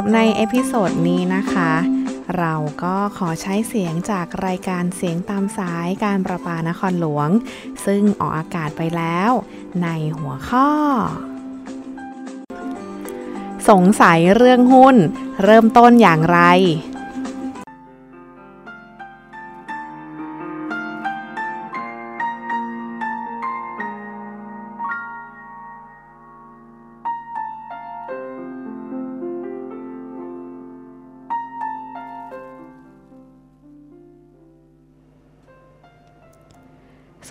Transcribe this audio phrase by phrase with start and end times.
[0.00, 1.72] สำหรับใน episode นี้นะคะ
[2.38, 7.28] เราก็ขอใช้เสียงจากรายการเสียงตามสายการประปานครหลวง
[7.86, 9.30] ซึ่งออกอากาศไปแล้ว
[9.82, 9.88] ใน
[10.18, 10.68] หัวข้อ
[13.68, 14.96] สงสัยเรื่องหุ้น
[15.44, 16.40] เริ่มต้นอย่างไร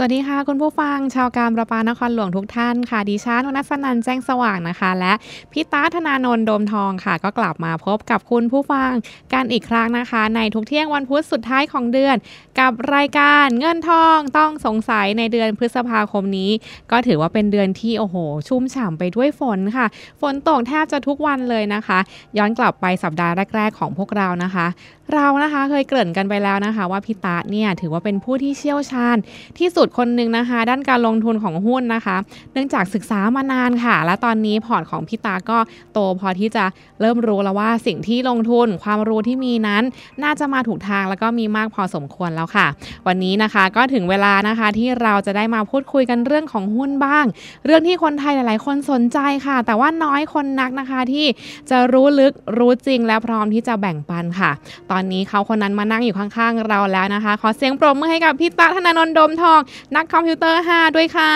[0.02, 5.14] สวัสดีค่ะ คุณผู้ฟังชาวการประปานครหลวงทุกท่านค่ะ ดิฉันวนัสนันท์แจ้งสว่างนะคะ และ
[5.52, 8.92] พี่ตาธนานนท์โดมทองค่ะ ก็กลับมาพบกับคุณผู้ฟัง
[9.34, 12.16] กันอีกครั้งนะคะ ในทุกเที่ยงวันพุธสุดท้ายของเดือน
[12.60, 16.52] กับรายการเงินทองต้องสงสัยในเดือนพฤษภาคมนี้
[16.92, 18.16] ก็ถือว่าเป็นเดือนที่โอ้โห
[18.48, 19.88] ชุ่มฉ่ำไปด้วยฝนค่ะ
[20.22, 22.00] ฝนตกแทบจะทุกวันเลยนะคะ
[22.38, 24.68] ย้อนกลับไปสัปดาห์แรก ๆ ของพวกเรานะคะ
[25.16, 29.18] เรานะคะเคยเกริ่นกันไปแล้วนะคะ ว่าพี่ตาเนี่ยถือว่าเป็นผู้ที่เชี่ยวชาญ
[29.58, 32.18] ที่สุดคนหนึ่งนะคะ ด้านการลงทุนของหุ้นนะคะ
[32.54, 35.58] เนื่องจากศึกษามานานค่ะ และตอนนี้พอร์ตของพี่ตาก็
[35.94, 36.66] โตพอที่จะ
[37.02, 39.84] เริ่มรู้แล้วว่าสิ่งที่ลงทุนความรู้ที่มีนั้น
[40.24, 42.68] น่าจะมาถูกทางแล้วก็มีมากพอสมควรแล้วค่ะ
[43.08, 47.26] วันนี้นะคะก็ถึงเวลานะคะที่เราจะได้มาพูดคุยกันเรื่องของหุ้นบ้าง
[47.66, 51.26] เรื่องที่คนไทยหลาย ๆ คนสนใจค่ะ แต่ว่าน้อยคนนักนะคะที่
[51.70, 54.52] จะรู้ลึกรู้จริงและพร้อมที่จะแบ่งปันค่ะ
[54.92, 59.60] ตอนนี้เขาคนนั้นมานั่งอยู่ข้างๆเราแล้วนะคะ ขอเสียงปรบมือให้กับพี่ตาธนานนท์ดมทอง
[59.96, 61.34] นักคอมพิวเตอร์ 5 ด้วยค่ะ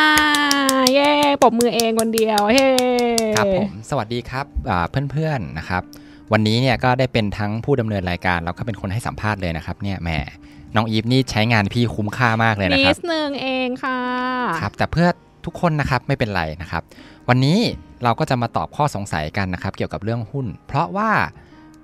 [0.94, 1.10] เย้
[1.42, 2.70] ปรบมือเองคนเดียว เฮ้
[3.38, 5.84] ครับผมสวัสดีครับอ่าเพื่อนๆนะครับ
[6.32, 10.10] วันนี้เนี่ยก็ได้เป็นทั้งผู้ดำเนินรายการแล้วก็เป็นคนให้สัมภาษณ์เลยนะครับเนี่ยแหม
[10.76, 14.00] น้องอีฟนี่ใช้งานพี่คุ้มค่ามากเลยนะนิครับดนึงเองค่ะ
[14.62, 15.08] ครับแต่เพื่อ
[15.46, 16.84] ทุกคนนะครับไม่เป็นไรนะครับ
[17.30, 17.58] วันนี้
[18.04, 21.12] เราก็จะมาตอบข้อสงสัยกันนะครับ เกี่ยวกับเรื่องหุ้น เพราะว่า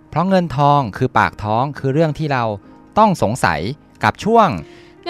[0.10, 2.44] เพราะเงินทองคือปากท้องคือเรื่องที่เรา
[2.98, 3.60] ต้องสงสัย
[4.04, 4.50] กับช่วง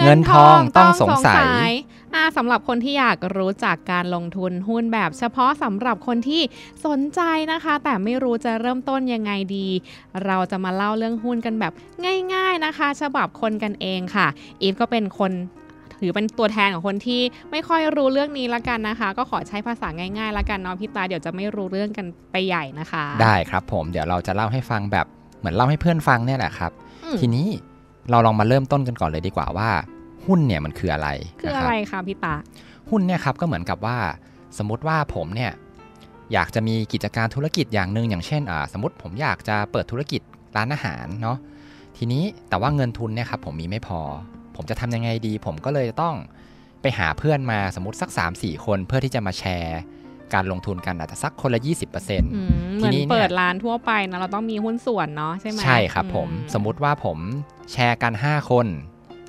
[0.04, 1.70] เงินทองต้องสงสัย
[2.14, 6.42] อ่าสำหรับคนที่อยากรู้จักการลงทุนหุ้นแบบเฉพาะสำหรับคนที่
[6.86, 7.20] สนใจ
[7.52, 9.68] นะคะ แต่ไม่รู้จะเริ่มต้นยังไงดี
[10.26, 11.72] เราจะมาเล่าเรื่องหุ้นกันแบบ
[12.34, 14.26] ง่ายๆนะคะ ฉบับคนกันเองค่ะ
[14.60, 15.32] อีฟก็เป็นคน
[16.00, 19.88] ถือเป็นตัวแทนของคนที่ไม่ค่อยรู้เรื่องนี้ละกันนะคะ ก็ขอใช้ภาษา
[20.18, 25.06] ง่ายๆละกันเนาะพี่ตาเดี๋ยวจะไม่รู้เรื่องกันไปใหญ่นะคะ ได้ครับผมเดี๋ยวเราจะเล่าให้ฟังแบบ
[25.38, 26.72] เหมือนเล่าให้เพื่อนฟังเนี่ยแหละครับ
[27.04, 27.46] อืมทีนี้
[28.10, 29.70] เราลองมาเริ่มต้นกันก่อนเลยดีกว่าว่า
[30.26, 31.08] หุ้นเนี่ยมันคืออะไร
[31.40, 32.34] คือนะอะรับไรคะพี่ตา
[32.90, 33.98] หุ้นเนี่ยครับก็เหมือนกับว่า
[34.58, 35.52] สมมติว่าผมเนี่ย
[36.32, 40.20] อยากจะมีกิจการธุรกิจอย่างหนึ่งอย่างเช่นอ่าสมมติผมอยากจะเปิดธุรกิจ
[40.56, 41.36] ร้านอาหารเนาะ
[41.96, 44.00] ทีนี้แต่ว่าเงินทุนเนี่ยครับผมมีไม่พอ
[44.56, 46.14] ผมจะทำยังไงดี ผมก็เลยต้อง
[46.82, 49.80] ไปหาเพื่อนมาสมมติสัก 3-4 คนเพื่อที่จะมาแชร์
[50.34, 57.18] การลงทุนกันอาจจะสักคนละ 20%อืมเหทีมือนนี้เนี่ยเปิดร้านทั่วไปนะเราต้องมีหุ้นส่วนเนาะใช่ไหมใช่ครับผมอืสมมุติว่าผม
[57.72, 58.66] แชร์กัน 5 คน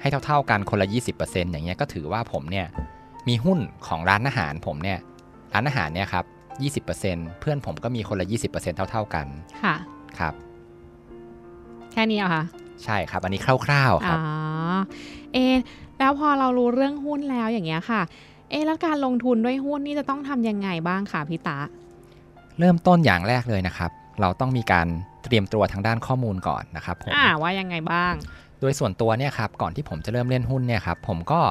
[0.01, 0.87] ให้เท่า ๆกันคนละ
[1.19, 2.67] 20%อย่างเงี้ยก็ถือว่าผมเนี่ย
[3.27, 4.99] มีหุ้นของร้านอาหารผมเนี่ย
[5.53, 6.25] ร้านอาหารเนี่ยครับ
[6.85, 9.27] 20%เพื่อนผมก็มีคนละ 20%เท่า ๆกัน
[9.63, 9.75] ค่ะ
[10.19, 10.33] ครับ
[11.91, 12.43] แค่นี้เหรอคะ
[12.83, 14.19] ใช่ครับ อันนี้คร่าวๆคอ๋รัอบ
[15.33, 15.57] เอะ
[15.99, 18.01] แล้วพอเรารู้เรื่องหุ้นแล้วอย่างเงี้ยค่ะ
[18.51, 21.57] เอะแล้วการลงทุนด้วยหุ้นนี่จะต้องทำยังไงบ้างคะพี่ตา
[22.59, 23.91] เริ่มต้นอย่างแรกเลยนะครับ
[24.21, 24.87] เราต้องมีการ
[25.23, 28.13] เตรียมตัวทางด้านข้อมูลก่อนนะครับผมอ่าว่ายังไงบ้าง
[28.59, 31.41] โดยส่วนตัวเนี่ยครับก่อนที่ผมจะเริ่มเล่นหุ้นเนี่ยครับผมก็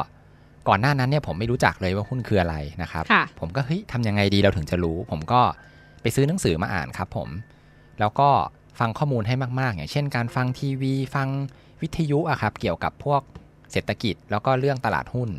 [0.69, 5.41] ก่อนหน้านั้นเนี่ยผมไม่รู้จักเลยว่าหุ้นคืออะไรนะครับค่ะผมก็เฮ้ยทำยังไงดีเราถึงจะรู้ ผมก็
[6.03, 7.29] ไปซื้อหนังสือมาอ่านครับผม
[8.01, 8.29] แล้วก็
[8.79, 11.29] ฟังข้อมูลให้มากๆ อย่างเช่นการฟังทีวี ฟัง
[11.83, 13.21] วิทยุอะครับเกี่ยวกับพวก
[13.73, 15.31] เศรษฐกิจแล้วก็เรื่องตลาดหุ้น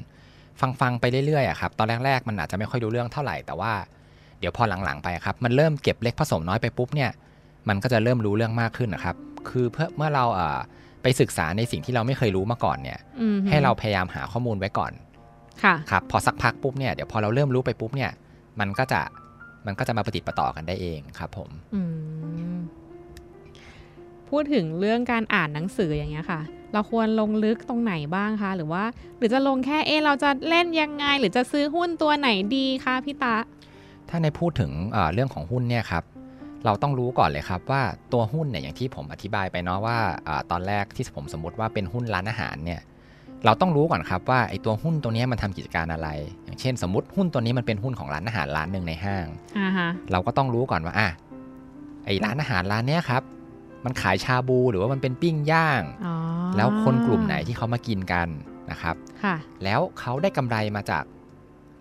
[0.60, 3.74] ฟังฟังๆไปเรื่อยๆอะครับตอนแรกๆมันอาจจะไม่ค่อยรู้เรื่องเท่าไหร่แต่ว่า
[4.40, 7.12] เดี๋ยวพอหลังๆไปครับมันเริ่มเก็บเล็กผสมน้อยไปปุ๊บเนี่ย
[7.70, 9.16] มันก็จะเริ่มรู้เรื่องมากขึ้นนะครับ
[9.50, 10.60] คือเพื่อเมื่อเราเอ่อ
[11.04, 14.92] ไปศึกษาในสิ่งที่เราไม่เคยรู้มาก่อนเนี่ยอืมให้เราพยายามหาข้อมูลไว้ก่อน
[15.64, 18.12] ค่ะครับพอสักพักปุ๊บเนี่ยเดี๋ยวพอเราเริ่มรู้ไปปุ๊บเนี่ย
[18.60, 19.02] มันก็จะ
[19.66, 21.82] มันก็จะมาปฏิดประต่อกันได้เองครับผมอื
[22.58, 22.60] ม
[24.32, 26.42] พูดถึงเรื่องการอ่านหนังสืออย่างเงี้ยค่ะ
[26.74, 28.84] เราควรลงลึกตรงไหนบ้างคะ หรือว่า
[29.18, 33.36] หรือจะลงแค่เอะเราจะเล่นยังไง หรือจะซื้อหุ้นตัวไหนดีคะพี่ตา
[34.10, 36.04] ถ้าในพูดถึงเอ่อเรื่องของหุ้นเนี่ยครับ
[36.66, 37.82] เราต้องรู้ก่อนเลยครับว่า
[38.14, 39.98] ตัวหุ้นเนี่ยอย่างที่ผมอธิบายไปเนาะว่า
[40.28, 42.82] อาตอนแรกที่ผมสมมติว่าเป็นหุ้นร้านอาหารเนี่ย
[43.46, 46.10] เราต้องรู้ก่อนครับว่าไอ้ตัวหุ้นตัวเนี้ยมันทำกิจการอะไร
[46.46, 49.28] อย่างเช่น สมมติหุ้นตัวนี้มันเป็นหุ้นของร้านอาหารร้านหนึ่งในห้าง
[49.60, 51.10] อ่าฮะเราก็ต้องรู้ก่อนว่าอะ
[52.06, 53.22] ไอ้ร้านอาหารร้านเนี้ยครับ
[53.86, 56.16] มันขายชาบูหรือว่ามันเป็นปิ้งย่างอ๋อ
[56.58, 58.28] แล้วคนกลุ่มไหนที่เขามากินกัน
[58.72, 61.04] นะครับค่ะแล้วเขาได้กำไรมาจาก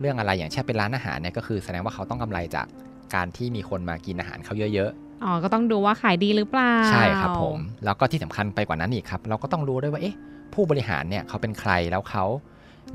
[0.00, 2.66] เรื่องอะไรอย่างเช่นเป็นร้านอาหารเนี่ยก็คือแสดงว่าเขาต้องกำไรจาก
[3.14, 4.92] การที่มีคนมากินอาหารเขาเยอะ
[5.24, 10.16] อ๋อ ก็ต้องดูว่าขายดีหรือเปล่า ใช่ครับผม แล้วก็ที่สำคัญไปกว่านั้นอีกครับ เราก็ต้องรู้ด้วยว่าเอ๊ะ
[10.54, 12.24] ผู้บริหารเนี่ยเขาเป็นใครแล้วเขา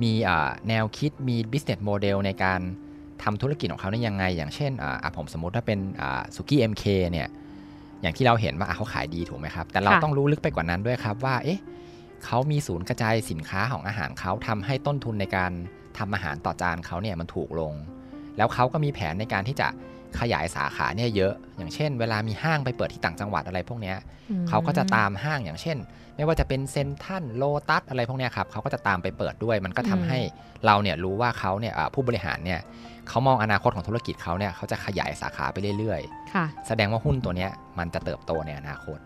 [0.04, 2.62] มีอ่าแนวคิดมี business model ในการ
[3.24, 5.80] ทำธุรกิจของเขาได้ยังไง อย่างเช่นอ่าอะผมสมมุติว่าเป็น
[6.36, 7.28] สุกี้ MK เนี่ย
[8.02, 11.60] อย่างที่เราเห็นว่าอะเขาขายดีถูกไหมครับ แต่เราค่ะต้องรู้ลึกไปกว่านั้นด้วยครับว่าเอ๊ะ
[12.26, 15.52] เขามีศูนย์กระจายสินค้าของอาหารเขาทำให้ต้นทุนในการ
[15.98, 17.74] ทำอาหารต่อจานเขาเนี่ยมันถูกลง
[18.38, 19.68] แล้วเขาก็มีแผนในการที่จะ
[20.20, 23.98] ขยายสาขาเนี่ยเยอะ อย่างเช่น เวลามีห้างไปเปิดที่ต่างจังหวัดอะไรพวกเนี้ย
[24.30, 25.78] อืมเขาก็จะตามห้างอย่างเช่น
[26.16, 30.20] ไม่ว่าจะเป็นเซนทรันโลตัสอะไรพวกเนี้ยครับเขาก็จะตามไปเปิดด้วย มันก็ทำให้
[30.66, 32.60] เราเนี่ยรู้ว่าเขาเนี่ยอ่าผู้บริหารเนี่ย
[33.10, 36.02] เขามองอนาคตของธุรกิจเขาเนี่ยเขาจะขยายสาขาไปเรื่อย
[36.34, 39.00] ค่ะๆแสดงว่าหุ้นตัวเนี้ยมันจะเติบโตในอนาคต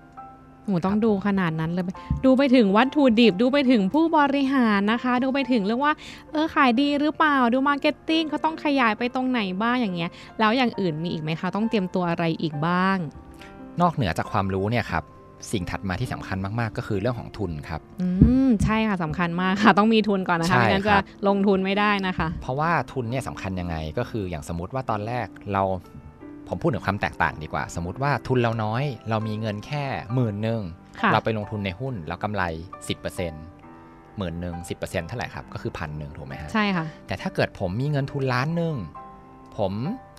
[0.66, 1.86] โหต้องครับดูขนาดนั้นเลย
[2.26, 5.94] ดูไปถึงวัตถุดิบ ดูไปถึงผู้บริหารนะคะ ดูไปถึงเรื่องว่า
[6.32, 10.10] เออขายดีหรือเปล่า ดู marketing เขาต้องขยายไปตรงไหนบ้างอย่างเงี้ย
[10.40, 12.98] แล้วอย่างอื่นมีอีกไหมคะ ต้องเตรียมตัวอะไรอีกบ้าง
[13.82, 15.04] นอกเหนือจากความรู้เนี่ยครับ
[15.52, 18.08] สิ่งถัดมาที่สำคัญมากๆ ก็คือเรื่องของทุนครับ อื
[18.48, 25.64] มใช่ค่ะสำคัญมากค่ะ ต้องมีทุนก่อนนะคะใช่ไม่งั้นคจะรับลงทุนไม่ได้นะคะ เพราะว่าทุนเนี่ยสำคัญยังไงก็คืออย่างสมมติว่าตอนแรกเรา
[26.48, 29.84] ผมพูดถึงความแตกต่างดีกว่า สมมติว่าทุนเราน้อย เรามีเงินแค่
[30.14, 30.62] หมื่นหนึ่ง
[31.02, 32.44] ค่ะเราไปลงทุนในหุ้นแล้วกำไร
[33.12, 38.76] 10%หมื่นหนึ่งสิเเท่าไหร่ครับ ก็คือพันหนึ่งถูกไหมฮะ ใช่ค่ะ แต่ถ้าเกิดผมมีเงินทุนล้านหนึ่ง
[39.58, 39.74] ผม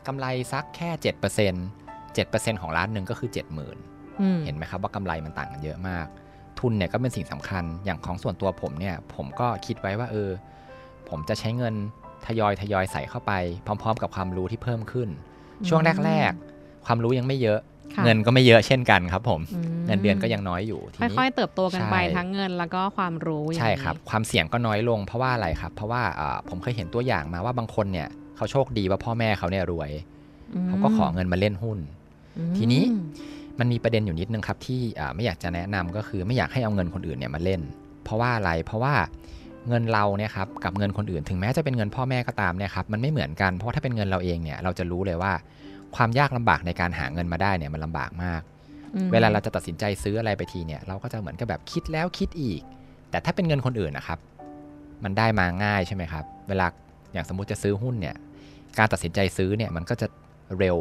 [0.06, 3.76] กำไรสักแค่7% 7%ของล้านหนึ่งก็คือ70,000อืม
[4.44, 6.06] เห็นไหมครับว่ากำไรมันต่างกันเยอะมาก
[6.58, 10.30] ทุนเนี่ยก็เป็นสิ่งสำคัญอย่างของส่วนตัวผมเนี่ย ผมก็คิดไว้ว่าเออ
[11.08, 11.74] ผมจะใช้เงิน
[12.26, 13.32] ทยอยทยอยใส่เข้าไป
[13.66, 15.08] พร้อม ๆ กับความรู้ที่เพิ่มขึ้น
[15.68, 17.60] ช่วงแรกๆความรู้ยังไม่เยอะ
[17.94, 29.90] ค่ะเงินก็ไม่เยอะเช่นกันครับ ผมอืมเงินเดือนก็ยังน้อยอยู่ทีนี้ค่อยๆเติบโตกันไปใช่ทั้งเงินแล้วก็ความรู้อย่างใช่นี้ครับ ความเสี่ยงก็น้อยลงเพราะว่าอะไรครับ เพราะว่าอ่าผมเคยเห็นตัวอย่างมาว่าบางคนเนี่ยเขาโชคดีว่าพ่อแม่เขาเนี่ยรวย
[30.54, 31.78] อืมเขาก็ขอเงินมาเล่นหุ้น
[32.38, 32.82] อืมทีนี้
[33.58, 37.60] มันมีประเด็นอยู่นิดนึงครับที่อ่าไม่อยากจะแนะนำก็คือไม่อยากให้เอาเงินคนอื่นเนี่ยมาเล่น
[38.04, 38.94] เพราะว่าอะไรเพราะว่า
[39.68, 45.32] เงินเราเนี่ยครับกับเงินคนอื่น ถึงแม้จะเป็นเงินพ่อแม่ก็ตามเนี่ยครับมันไม่เหมือนกันเพราะว่าถ้าเป็นเงินเราเองเนี่ยเราจะรู้เลยว่า
[45.96, 48.42] ความยากลำบากในการหาเงินมาได้เนี่ยมันลำบากมาก
[48.94, 52.62] อืมเวลาเราจะตัดสินใจซื้ออะไรไปทีเนี่ยเราก็จะเหมือนกับแบบคิดแล้วคิดอีก
[53.10, 54.18] แต่ถ้าเป็นเงินคนอื่นนะครับ
[55.04, 56.66] มันได้มาง่ายใช่ไหมครับ เวลา
[57.12, 58.16] อย่างสมมุติจะซื้อหุ้นเนี่ย
[58.78, 60.06] การตัดสินใจซื้อเนี่ยมันก็จะ
[60.58, 60.76] เร็ว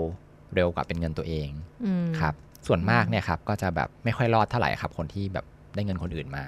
[0.56, 1.50] เร็วกว่าเป็นเงินตัวเอง
[1.86, 2.34] อืมครับ
[2.68, 5.46] ส่วนมากเนี่ยครับก็จะแบบไม่ค่อยรอดเท่าไหร่ครับ คนที่แบบ
[5.76, 6.46] ได้เงินคนอื่นมา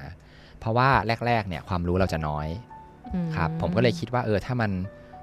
[0.60, 0.90] เพราะว่า
[1.28, 2.48] แรก ๆ เนี่ยความรู้เราจะน้อย
[3.14, 4.72] อืครับผมก็เลยคิดว่าเออถ้ามัน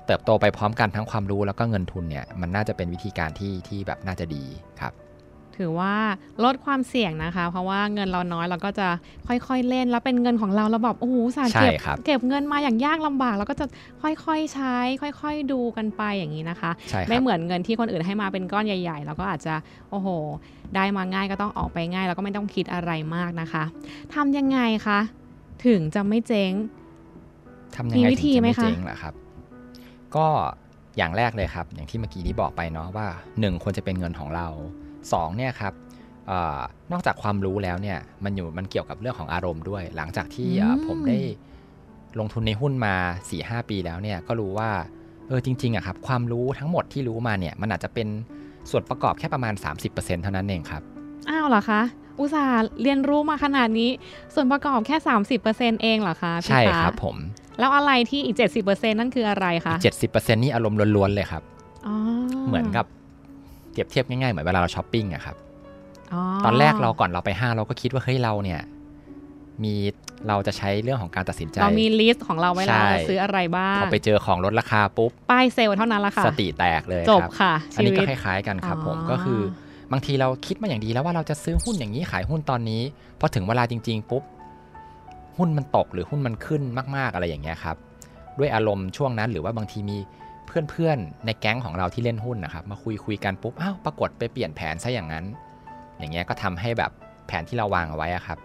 [0.06, 4.44] เติบโตไปพร้อมกันทั้งความรู้แล้วก็เงินทุนเนี่ยมันน่าจะเป็นวิธีการที่ที่แบบน่าจะดี
[4.81, 4.93] ครับ
[5.58, 5.94] ถือว่า
[6.44, 8.88] ลดความเสี่ยงนะคะ เพราะว่าเงินเราน้อยเราก็จะ
[9.28, 13.66] ค่อยๆเล่น แล้วเป็นเงินของเราเราแบบโอ้โหอุตสาห์ใช่เก็บครับเก็บเงินมาอย่างยากลำบากเราก็จะ
[14.02, 14.76] ค่อยๆใช้
[15.20, 19.55] ค่อย ๆดูกันไปอย่างนี้นะคะใช่คไม่รับเหมือนเงินที่คนอื่นให้มาเป็นก้อนใหญ่ๆแล้วก็อาจจะ
[19.90, 20.08] โอ้โห
[20.75, 23.64] ได้มาง่ายก็ต้องออกไปง่าย แล้วก็ไม่ต้องคิดอะไรมากนะคะ
[24.14, 25.00] ทำยังไงคะ
[25.66, 26.52] ถึงจะไม่เจ๊ง
[27.76, 29.14] ทำยังไงมีวิธีถึงจะไหมไม่คะเจ๊งล่ะครับ
[30.16, 30.26] ก็
[30.99, 33.06] อย่างแรกเลยครับ อย่างที่เมื่อกี้นี้บอกไปเนาะว่า
[33.37, 34.46] 1 ควรจะเป็นเงินของเรา
[35.06, 35.72] 2เนี่ยครับ
[36.26, 36.58] เออ
[36.92, 41.18] นอกจากความรู้แล้วเนี่ยมันอยู่มันเกี่ยวกับเรื่องของอารมณ์ด้วย หลังจากที่เอ่อผมได้
[42.18, 42.94] ลงทุนในหุ้นมา
[43.32, 44.70] 4-5ปีแล้วเนี่ยก็รู้ว่า
[45.28, 48.08] เออจริงๆอะครับความรู้ทั้งหมดที่รู้มาเนี่ยมันอาจจะเป็น
[48.70, 49.54] ส่วนประกอบแค่ประมาณ
[49.88, 50.82] 30%เท่านั้นเองครับ
[51.30, 51.82] อ้าวเหรอคะ
[52.20, 53.90] อุตส่าห์เรียนรู้มาขนาดนี้
[54.34, 54.96] ส่วนประกอบแค่
[55.40, 57.16] 30%เองเหรอคะพี่ใช่ฟ้าครับผม
[57.58, 61.42] แล้วอะไรที่อีก 70%นั่นคืออะไรคะเจ็ดสิบเปอร์เซ็นต์นี่อารมณ์ล้วนๆเลยครับ
[61.87, 61.94] อ๋อ
[62.49, 62.98] เหมือนกับเป
[63.78, 65.37] รียบเทียบง่ายๆ เหมือนเวลาเราช้อปปิ้งอะครับ
[66.12, 68.61] อ๋อตอนแรกเราก่อนเราไปห้างเราก็คิดว่าเฮ้ยเราเนี่ย
[69.64, 69.75] มี
[70.28, 79.40] เราจะใช้เรื่องของการตัดสินใจ เรามีlist ของเราไว้แล้วใช่ซื้ออะไรบ้างพอไปเจอของลดราคาปุ๊บ ป้ายเซลล์เท่านั้นละค่ะ สติแตกเลยจบครับค่ะ ชีวิต อันนี้ก็คล้าย ๆ กันครับอ๋อผมก็คือ
[79.92, 82.82] บางทีเราคิดมาอย่างดีแล้วว่าเราจะซื้อหุ้นอย่างนี้ขายหุ้นตอนนี้
[83.20, 84.23] พอถึงเวลาจริง ๆ ปุ๊บ
[85.38, 86.62] หุ้นมันตกหรือหุ้นมันขึ้น
[86.97, 87.76] มาก ๆอะไรอย่างเงี้ยครับ
[88.38, 89.99] ด้วยอารมณ์ช่วงนั้นหรือว่าบางทีมี
[90.70, 95.24] เพื่อนๆ ในแก๊งของเราที่เล่นหุ้นนะครับ มาคุยคุยกันปุ๊บอ้าวปรากฏไปเปลี่ยนแผนซะอย่างนั้น
[95.98, 96.90] อย่างเงี้ยก็ทำให้แบบ
[97.26, 98.38] แผนที่เราวางเอาไว้อะครับ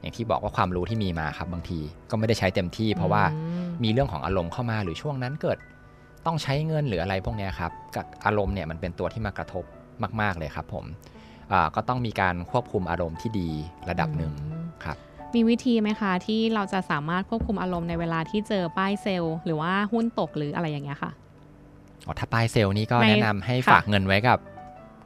[0.00, 5.58] อย่างที่บอกว่าความรู้ที่มีมาครับบางทีก็ไม่ได้ใช้เต็มที่ เพราะว่าอืมมีเรื่องของอารมณ์เข้ามาหรือช่วงนั้นเกิด
[6.26, 9.64] ต้องใช้เงินหรืออะไรพวกเนี้ยครับกับอารมณ์เนี่ยมันเป็นตัวที่มากระทบ
[10.20, 10.84] มาก ๆเลยครับ ผม
[11.52, 13.50] อ่าก็ต้องมีการควบคุมอารมณ์ที่ดี
[13.90, 14.96] ระดับหนึ่งอืมครับ
[15.34, 21.10] มีวิธีไหมคะที่เราจะสามารถควบคุมอารมณ์ในเวลาที่เจอป้ายเซลล์ หรือว่าหุ้นตกหรืออะไรอย่างเงี้ยค่ะ
[22.06, 24.38] อ๋อถ้าปลายเซลล์นี้ก็ในแนะนำให้ค่ะฝากเงินไว้กับ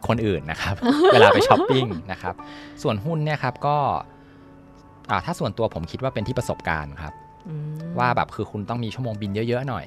[0.08, 0.74] คนอื่นนะครับ
[1.12, 2.34] เวลาไปช้อปปิ้งนะครับ
[2.82, 3.76] ส่วนหุ้นเนี่ยครับก็
[5.10, 7.12] อ่าถ้าส่วนตัวผมคิดว่าเป็นที่ประสบการณ์ครับ
[7.48, 9.86] อืมว่าแบบคือคุณต้องมีชั่วโมงบินเยอะ ๆ หน่อย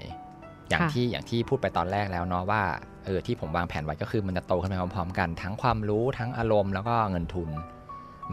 [0.69, 2.61] อย่างค่ะที่อย่างที่พูดไปตอนแรกแล้วเนาะว่า
[3.05, 7.49] เออที่ผมวางแผนไว้ก็คือมันจะโตขึ้นไปพร้อมๆ กันทั้งความรู้ทั้งอารมณ์แล้วก็เงินทุน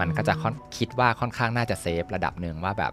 [0.00, 2.92] มันก็จะค่อนคิดว่าค่อนข้างน่าจะเซฟระดับหนึ่งว่าแบบ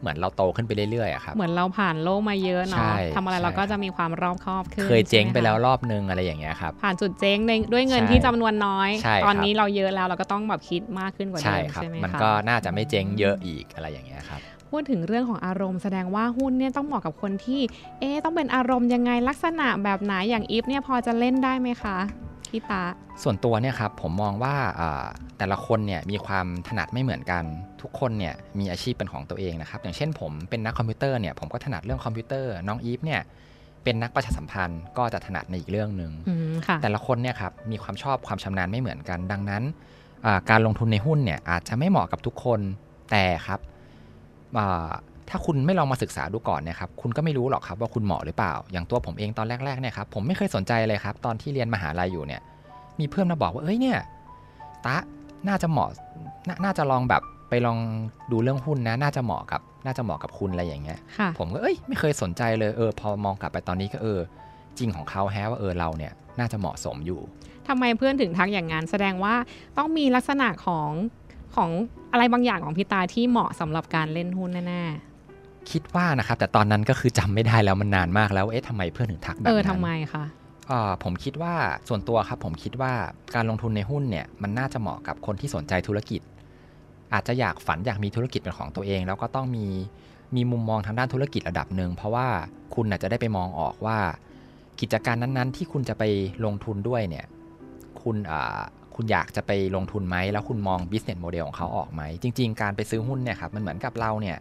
[0.00, 14.40] เหมือนเราโตขึ้นไปเรื่อยๆอะครับเหมือนเราผ่านโลกมาเยอะใช่เนาะทำอะไรใช่เราก็จะมีความรอบคอบขึ้นเคยเจ๊งใช่หมไปแล้วคะรอบนึงอะไรอย่างเงี้ยครับผ่านจุดเจ๊งในด้วยเงินใช่ที่จำนวนน้อยใช่ครับตอนนี้เราเยอะแล้วเราก็ต้องแบบคิดมากขึ้นกว่าเดิใช่ครับใช่ไหมคะมันก็น่าจะไม่เจ๊งเยอะอีกอะไรอย่างเงี้ยครับ
[14.70, 17.60] พูดถึงเรื่องของอารมณ์แสดงว่าหุ้นเนี่ยต้องเหมาะกับคนที่
[18.00, 21.98] เอ๊ะต้องเป็นอารมณ์ยังไงลักษณะแบบไหนอย่างอีฟเนี่ยพอจะเล่นได้ไหมคะ
[22.50, 22.82] พี่ตา
[23.22, 25.06] ส่วนตัวเนี่ยครับผมมองว่าอ่า
[25.38, 27.44] แต่ละคนเนี่ยมีความถนัดไม่เหมือนกัน
[27.82, 33.20] ทุกคนเนี่ยมีอาชีพเป็นของตัวเองนะครับ อย่างเช่นผมเป็นนักคอมพิวเตอร์เนี่ยผมก็ถนัดเรื่องคอมพิวเตอร์น้องอีฟเนี่ย
[33.84, 39.62] เป็นนักประชาสัมพันธ์ก็จะถนัดในอีกเรื่องหนึ่งอืมค่ะแต่ละคนเนี่ยครับมีความชอบความชำนาญไม่เหมือนกัน ดังนั้น
[40.26, 42.60] อ่าการลงทุนในหุ้นเนี่ยอาจจะไม่เหมาะกับทุกคน
[43.10, 43.60] แต่ครับ
[44.58, 44.90] อ่า
[45.30, 52.40] ถ้าคุณไม่ลองมาศึกษาดูก่อนเนะครับคุณก็ไม่รู้หรอกครับว่าคุณเหมาะหรือเปล่า อย่างตัวผมเองตอนแรกๆเนี่ยครับผมไม่เคยสนใจเลยครับ ตอนที่เรียนมหาลัยอยู่เนี่ย
[53.00, 53.98] มีเพื่อนมาบอกว่าเอ้ยเนี่ย
[54.86, 54.96] ตะ
[55.48, 55.88] น่าจะเหมาะ
[56.48, 57.78] นาน่าจะลองแบบไปลอง
[58.32, 64.20] ดูเรื่องหุ้นนะ น่าจะเหมาะกับ น่าจะเหมาะกับคุณอะไรอย่างเงี้ยค่ะผมก็เอ้ยไม่เคยสนใจเลยเออ พอมองกลับไปตอนนี้ก็เออ
[64.78, 67.20] จริงของเขาแฮะว่าเออเราเนี่ยน่าจะเหมาะสมอยู่
[67.68, 69.34] ทำไมเพื่อนถึงทักอย่างนั้นแสดงว่า
[69.78, 70.90] ต้องมีลักษณะของ
[71.54, 71.70] ของ
[72.12, 74.84] อะไรบางอย่างของพี่ตาที่เหมาะสำหรับการเล่นหุ้นแน่
[75.70, 80.24] คิดว่านะครับ แต่ตอนนั้นก็คือจำไม่ได้แล้วมันนานมากแล้วเอ๊ะทำไมเพื่อนถึงทักๆแบบเออนั้นทำไมคะ
[80.70, 81.54] อ่าผมคิดว่า
[81.88, 82.92] ส่วนตัวครับผมคิดว่า
[83.34, 86.20] การลงทุนในหุ้นเนี่ยมันน่าจะเหมาะกับคนที่สนใจธุรกิจ
[87.12, 89.66] อาจจะอยากฝันอยากมีธุรกิจเป็นของตัวเอง แล้วก็ต้องมี
[90.36, 92.26] มีมุมมองทางด้านธุรกิจระดับหนึ่งเพราะว่า
[92.74, 93.98] คุณอาจจะได้ไปมองออกว่า
[94.80, 96.04] กิจการนั้นๆ ที่คุณจะไป
[96.44, 97.26] ลงทุนด้วยเนี่ย
[98.02, 98.60] คุณอ่า
[98.94, 104.36] คุณอยากจะไปลงทุนไหมแล้วคุณมอง business model ของเขาออกไหมจริง ๆ การไปซื้อหุ้นเนี่ยครับมันเหมือนกับเราเนี่ย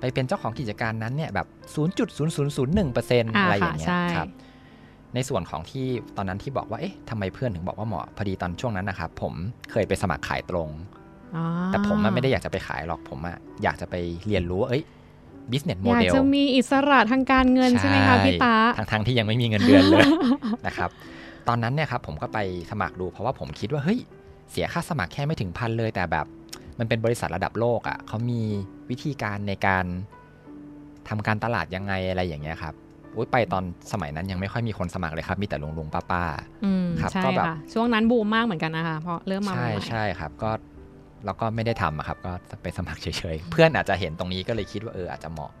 [0.00, 4.28] ไปเป็นเจ้าของกิจการนั้นเนี่ยแบบ0.0001%อะไรอย่างเงี้ยใช่ครับ
[5.14, 5.86] ในส่วนของที่
[6.16, 9.32] ตอนนั้นที่บอกว่า เอ๊ะทำไมเพื่อนถึงบอกว่าเหมาะ พอดีตอนช่วงนั้นนะครับผม
[9.70, 10.68] เคยไปสมัครขายตรง
[11.36, 13.94] อ๋อแต่ผมอะไม่ได้อยากจะไปขายหรอก ผมอะอยากจะไป
[14.26, 14.82] เรียนรู้ว่า เอ้ย
[15.50, 20.06] business อยาก model จะมีอิสระทางการเงินใช่ไหมคะพี่ตาทั้งทั้งๆที่ยังไม่มีเงินเดือนเลย
[20.66, 20.90] นะครับ
[21.48, 22.38] ตอนนั้นเนี่ยครับผมก็ไป
[22.70, 23.98] สมัครดู เพราะว่าผมคิดว่า เฮ้ย
[24.50, 26.26] เสียค่าสมัครแค่ไม่ถึงพันเลย แต่แบบ
[26.78, 28.42] มันเป็นบริษัทระดับโลกอะ่ะเขามี
[28.90, 29.84] วิธีการในการ
[31.08, 32.74] ทำการตลาดยังไงอะไรอย่างเงี้ยครับ
[33.16, 40.50] อุ้ยไปตอนสมัยนั้นยังไม่ค่อยมีคนสมัครเลยครับ มีแต่ลุงลุงป้าป้าๆอืมครับใช่ก็แบบค่ะช่วงนั้นบูมมากเหมือนกันนะคะเพราะเริ่มมาใช่ใหม่ใช่ครับก็
[41.24, 45.52] แล้วก็ไม่ได้ทำอะครับ ก็ไปสมัครเฉยๆ เพื่อนอาจจะเห็นตรงนี้ก็เลยคิดว่าเอออาจจะเหมาะ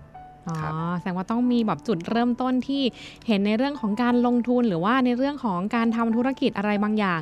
[0.48, 2.82] อ๋อครับแสดงว่าต้องมีแบบจุดเริ่มต้นที่
[3.28, 7.20] เห็นในเรื่องของการลงทุนหรือว่าในเรื่องของการทำธุรกิจอะไรบางอย่าง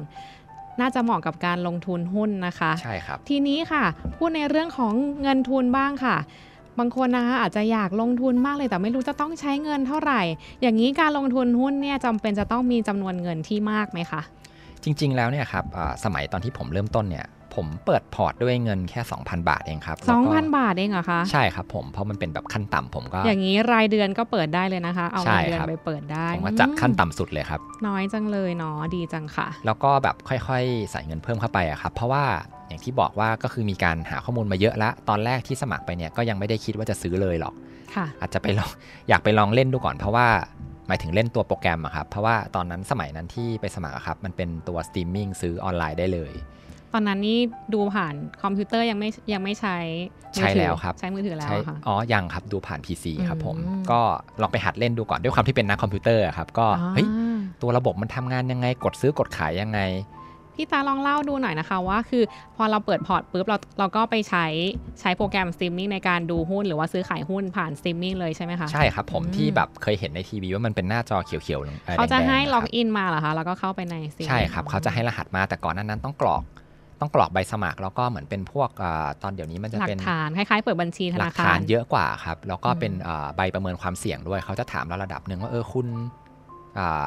[0.81, 3.85] น่าจะเหมาะกับการลงทุนหุ้นนะคะ ใช่ครับ ทีนี้ค่ะ
[4.17, 6.17] พูดในเรื่องของเงินทุนบ้างค่ะ
[6.79, 10.21] บางคนนะคะอาจจะอยากลงทุนมากเลยแต่ไม่รู้จะต้องใช้เงินเท่าไหร่
[10.63, 14.23] อย่างนี้การลงทุนหุ้นเนี่ยจำเป็นจะต้องมีจำนวนเงินที่มากไหมคะ
[14.85, 32.25] จริง ๆ แล้วเนี่ยครับอ่าสมัยตอนที่ผมเริ่มต้นเนี่ย ผมเปิดพอร์ตด้วยเงินแค่ 2,000 บาทเองครับแล้วก็2,000 บาทเองเหรอคะ ใช่ครับผมเพราะมันเป็นแบบขั้นต่ำผมก็ อย่างนี้รายเดือนก็เปิดได้เลยนะคะ เอาใช่เงินเดือนครับไปเปิดได้ผมก็จัดขั้นอืมต่ำสุดเลยครับ น้อยจังเลยเนาะดีจังค่ะ แล้วก็แบบค่อยๆ ใส่เงินเพิ่มเข้าไปอะครับ เพราะว่า
[32.69, 37.55] อย่างที่บอกว่าก็คือมีการหาข้อมูลมาเยอะละตอนแรกที่สมัครไปเนี่ยก็ยังไม่ได้คิดว่าจะซื้อเลยหรอก
[37.95, 38.71] ค่ะอาจจะไปลอง
[39.09, 40.29] อยากไปลองเล่นดูก่อนเพราะว่า
[40.89, 46.33] หมายถึงเล่นตัวโปรแกรมอะครับ เพราะว่าตอนนั้นสมัยนั้นที่ไปสมัครอะครับ มันเป็นตัวสตรีมมิ่งซื้อออนไลน์ได้เลย
[46.93, 47.39] ตอนนั้นนี่
[47.75, 49.77] ดูผ่านคอมพิวเตอร์ยังไม่ยังไม่ใช้
[50.37, 54.01] มือใช่ถือแล้วครับ ใช้มือถือแล้วใช่ค่ะอ๋อยังครับดูผ่าน PC ครับผมอืมก็
[54.41, 57.07] ลองไปหัดเล่นดูก่อนด้วยความที่เป็นนักคอมพิวเตอร์อะครับก็อ่าเฮ้ย
[57.63, 59.81] ตัวระบบมันทำงานยังไงกดซื้อกดขายยังไง
[60.57, 62.25] พี่ตาลองเล่าดูหน่อยนะคะว่าคือ
[62.57, 64.47] พอเราเปิด port ปุ๊บเราเราก็ไปใช้
[65.01, 76.43] ใช้โปรแกรมสตรีมมิ่งในการดูหุ้น หรือว่าซื้อขายหุ้นผ่านสตรีมมิ่งเลยใช่ไหมคะ ใช่ครับผมอืมที่แบบเคยเห็นในทีวีว่ามันเป็นหน้าจอเขียวๆลงอ่อเขาจะแดงๆให้อะล็อกครับอินมาเหรอคะ แล้วก็เข้าไปใน streaming ใช่ครับ เขาจะให้รหัสมาแต่ก่อนหนั้นนั้นต้องกรอก
[77.03, 85.87] ต้องกรอกใบสมัคร แล้วก็เหมือนเป็นพวกอ่าตอนเดี๋ยวนี้มันจะหลัเป็นกฐานคล้ายๆเปิดบัญชีธหลันากคาฐานรเยอะกว่าครับ แล้วก็เป็นอืมอ่าใบประเมินความเสี่ยงด้วยเขาจะถามเราระดับหนึ่งว่าเออคุณ
[86.79, 87.07] อ่า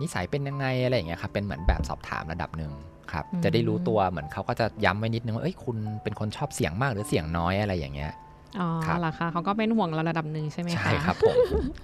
[0.00, 2.72] นิสัยเป็นยังไงอะไรอย่างเงี้ยครับเป็นเหมือนแบบสอบถามระดับหนึ่ง
[3.12, 8.12] ครับจะได้รู้ตัวเหมือนเขาก็จะย้ำไว้นิดนึงว่าเอ้ยคุณเป็นคนชอบเสี่ยงมากหรือเสี่ยงน้อยอะไรอย่างเงี้ย
[8.60, 11.36] อ๋อครับเหรอคะเขาก็เป็นห่วงเราระดับหนึ่งใช่ไหมคะใช่ครับผม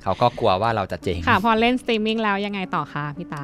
[0.02, 3.42] เขาก็กลัวว่าเราจะเจ๊งค่ะ พอเล่นสตรีมมิ่งแล้วยังไงต่อคะพี่ตา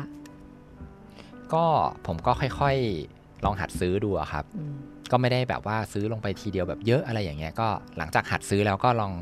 [1.53, 1.65] ก็
[2.07, 4.75] ผมก็ค่อยๆ ลองหัดซื้อดูอะครับอืม
[5.11, 7.69] ก็ไม่ได้แบบว่าซื้อลงไปทีเดียวแบบเยอะอะไรอย่างเงี้ยก็
[7.99, 9.13] หลังจากหัดซื้อแล้วก็ลอง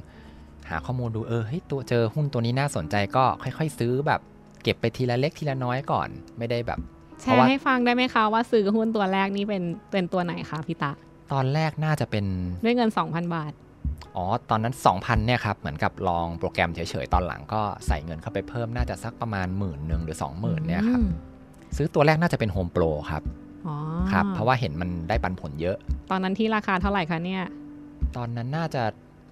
[0.70, 4.20] หาข้อมูลดูเออเฮ้ยตัวเจอหุ้นตัวนี้น่าสนใจก็ค่อย ๆ ซื้อแบบ
[4.62, 6.08] เก็บไปทีละเล็กทีละน้อยก่อน
[6.38, 6.80] ไม่ได้แบบ
[7.22, 10.92] แชเพราะร์ว่าให้ฟังได้ไหมคะว่าซื้อหุ้นตัวแรกนี่เป็นเป็นตัวไหนคะพี่ตา
[11.32, 12.24] ตอนแรกน่าจะเป็น
[12.64, 13.52] ด้วยเงิน 2,000 บาท
[14.16, 21.10] อ๋อ ตอนนั้น 2,000เนี่ยครับ เหมือนกับลองโปรแกรมเฉยๆ ตอนหลังก็ใส่เงินเข้าไปเพิ่มน่าจะสักประมาณหมื่นหนึ่งหรือ 20,000เนี่ยครับอืม
[21.76, 23.45] ซื้อตัวแรกน่าจะเป็นโฮมโปรครับอ๋อ
[24.12, 25.76] ครับเพราะว่าเห็นมันได้ปันผลเยอะ
[26.10, 27.44] ตอนนั้นที่ราคาเท่าไหร่คะเนี่ย
[28.16, 28.82] ตอนนั้นน่าจะ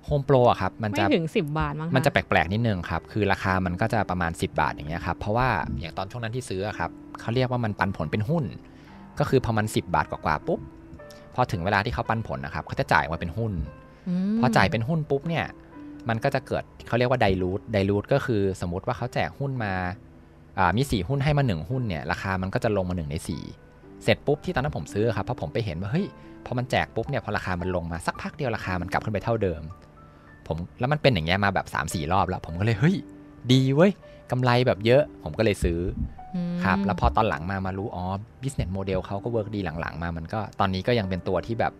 [0.05, 5.49] โฮมโปรอะครับมันไม่จะถึง 10 บาทมั้งคมันจะแปลกๆนิดนึงครับ คือราคามันก็จะประมาณ 10 บาทอย่างเงี้ยครับ เพราะว่า
[5.81, 8.45] อย่างตอนช่วงนั้นที่ซื้ออะครับเขาเรียกว่ามันปันผลเป็นหุ้น
[9.19, 10.61] ก็คือพอมัน 10 บาทกว่าๆปุ๊บ
[11.35, 13.53] พอถึงเวลาที่เขาปันผลนะครับเขาจะจ่ายมาเป็นหุ้น
[14.37, 15.45] มพอจ่ายเป็นหุ้นปุ๊บเนี่ย
[16.09, 19.73] มันก็จะเกิดเขาเรียกว่าไดรูทไดรูทก็คือสมมติว่าเขาแจกหุ้นมา
[20.59, 23.64] อ่ามี4หุ้นให้มา1หุ้นเนี่ยราคามันก็จะลงมา1ใน4
[24.05, 26.07] เสร็จปุ๊บที่ตอนนั้นผมซื้อครับเพราะผมไปเห็นว่าเฮ้ย
[26.47, 29.63] พอมันแจกปุ๊บเนี่ยพอราคามันลงมาสักพักเดียวราคามันกลับขึ้นไปเท่าเดิม
[30.47, 32.97] ผมแล้วมันเป็นอย่างเงี้ยมาแบบ3 4รอบแล้ว ผมก็เลยเฮ้ย
[33.53, 33.93] ดีเว้ย
[34.31, 35.79] กำไรแบบเยอะ ผมก็เลยซื้อ
[36.35, 38.05] อืมครับแล้วพอตอนหลังมามารู้อ๋อ
[38.43, 41.73] business model เขาก็ work ดีหลังๆมามันก็ตอนนี้ก็ยังเป็นตัวที่แบบ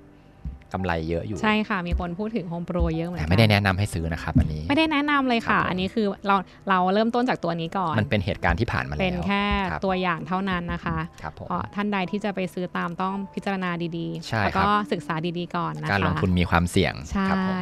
[0.73, 6.37] กำไรเยอะอยู่ ใช่ค่ะ มีคนพูดถึงโฮมโปรเยอะเหมือนแต่กันไม่ได้แนะนำให้ซื้อนะครับอันนี้ ไม่ได้แนะนำเลยค่ะครับผมอันนี้คือเรา
[6.69, 17.61] เราเริ่มต้นจากตัวนี้ก่อน มันเป็นเหตุการณ์ที่ผ่านมาแล้ว เป็นแค่ครับตัวอย่างเท่านั้นนะคะครับผมเพราะท่านใดที่จะไปซื้อตามต้องพิจารณาดีๆ ใช่ครับ แล้วก็ศึกษาดีๆก่อนนะคะการลงทุนมีความเสี่ยง ใช่ครับผม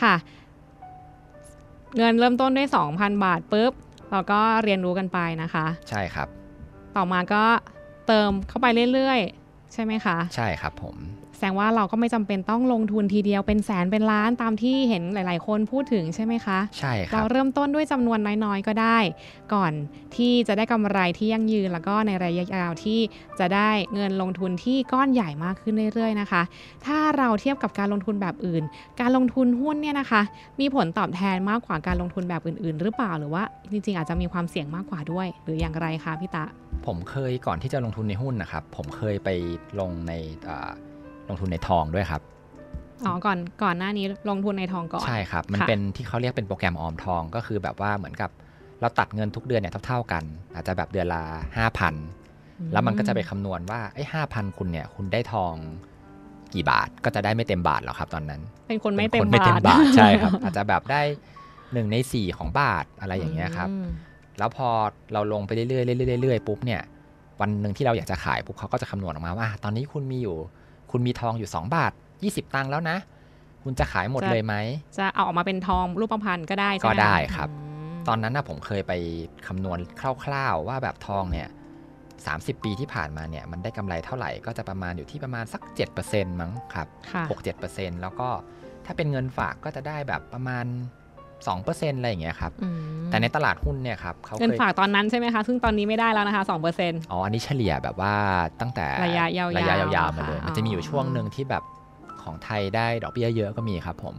[0.00, 0.14] ค่ะ
[1.96, 3.72] เงินเริ่มต้นด้วย 2,000 บาทปุ๊บ
[4.10, 6.28] เราก็เรียนรู้กันไปนะคะ ใช่ครับ
[6.96, 7.44] ต่อมาก็
[8.06, 18.98] เติมเข้าไปเรื่อยๆ ใช่ไหมคะ ใช่ครับผมแสดงว่าเราก็ไม่จำเป็นต้องลงทุนทีเดียวเป็นแสนเป็นล้านตามที่เห็นหลาย ๆ คนพูดถึงใช่ไหมคะใช่คเรารับเริ่มต้นด้วยจำนวนน้อย ๆ ก็ได้
[19.54, 19.72] ก่อน
[20.16, 23.00] ที่จะได้กำไรที่ยั่งยืน แล้วก็ในระยะยาวที่
[23.38, 26.42] จะได้เงินลงทุนที่ก้อนใหญ่มากขึ้นเรื่อย ๆ นะคะ
[26.86, 28.62] ถ้าเราเทียบกับการลงทุนแบบอื่น
[29.00, 30.22] การลงทุนหุ้นเนี่ยนะคะ
[30.60, 36.44] มีผลตอบแทนมากกว่าการลงทุนแบบอื่น ๆ หรือเปล่าหรือว่าจริง ๆ อาจจะมีความเสี่ยงมากกว่าด้วย หรืออย่างไรคะพี่ตะ
[36.86, 39.28] ผมเคยก่อนที่จะลงทุนในหุ้นนะครับผมเคยไป
[39.80, 40.12] ลงใน
[40.48, 40.70] อ่า
[41.28, 42.22] ลงทุนในทองด้วยครับ
[43.04, 48.30] อ๋อก่อนก่อนหน้านี้ลงทุนในทองก่อนใช่ครับ มันค่ะเป็นที่เขาเรียกเป็นโปรแกรมออมทองก็คือแบบว่าเหมือนกับ
[48.80, 50.24] เราตัดเงินทุกเดือนเนี่ยเท่าๆกัน
[50.54, 51.22] อาจจะแบบเดือนละ
[51.96, 55.54] 5,000แล้วมันก็จะไปคำนวณว่าไอ้ห้าพันคุณเนี่ยคุณได้ทอง
[56.54, 61.02] กี่บาทก็จะได้ไม่เต็มบาทหรอกครับตอนนั้น เป็นคนไม่เต็มป็นคนไม่เต็มบาบาททใช่ครับ อาจจะแบบได้
[61.72, 63.86] หนึ่งในสี่ของบาทอะไรอย่างเงี้ยครับอืม
[64.38, 64.68] แล้วพอ
[65.12, 66.80] เราลงไปเรื่อยๆเรื่อยๆเรื่อยๆปุ๊บเนี่ย
[67.40, 70.36] วันหนึ่งที่เราอยากจะขายปุ๊บเขาก็จะคำนวณออกมาว่า ตอนนี้คุณมีอยู่
[70.92, 72.96] คุณมีทองอยู่ 2 บาท 20 ตังค์แล้วนะ
[73.64, 74.54] คุณจะขายหมดเลยไหม
[74.98, 78.92] จะเอาออกมาเป็นทองรูปพรรณก็ได้ใช่ไหมก็ได้ครับอืมตอนนั้นนะผมเคยไป
[79.46, 79.78] คำนวณ
[80.24, 81.48] คร่าวๆ ว่าแบบทองเนี่ย
[82.06, 85.62] 30 ปีที่ผ่านมาเนี่ยมันได้กำไรเท่าไหร่ก็จะประมาณอยู่ที่ประมาณสัก
[86.02, 87.24] 7%มั้งครับค่ะ
[87.62, 88.28] 6-7%แล้วก็
[88.86, 90.64] ถ้าเป็นเงินฝากก็จะได้แบบประมาณ
[91.50, 92.78] 2%อะไรอย่างเงี้ยครับอืม
[93.10, 98.14] แต่ในตลาดหุ้นเนี่ยครับเขาเงินเคยฝากตอนนั้นใช่ไหมคะซึ่งตอนนี้ไม่ได้แล้วนะคะสองเปอร์เซ็นต์อ๋ออันนี้เฉลี่ยแบบว่า
[98.60, 101.62] ตั้งแต่ระยะยาวๆระยะยาวๆมาเลยค่ะมันจะมีอยู่อ๋อช่วงหนึ่งที่แบบ
[102.22, 104.16] ของไทยได้ดอกเบี้ยเยอะก็มีครับผม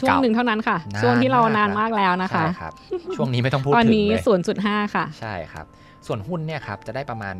[0.00, 2.72] ช่วงหนึ่งเท่านั้นค่ะนานช่วงที่เรามากนานมากแล้วนะคะใช่ครับ
[3.16, 5.66] ช่วงนี้ไม่ต้องพูดตอนถึงนี้เลยศูนย์จุดห้าค่ะ ใช่ครับ
[6.06, 7.34] ส่วนหุ้นเนี่ยครับจะได้ประมาณ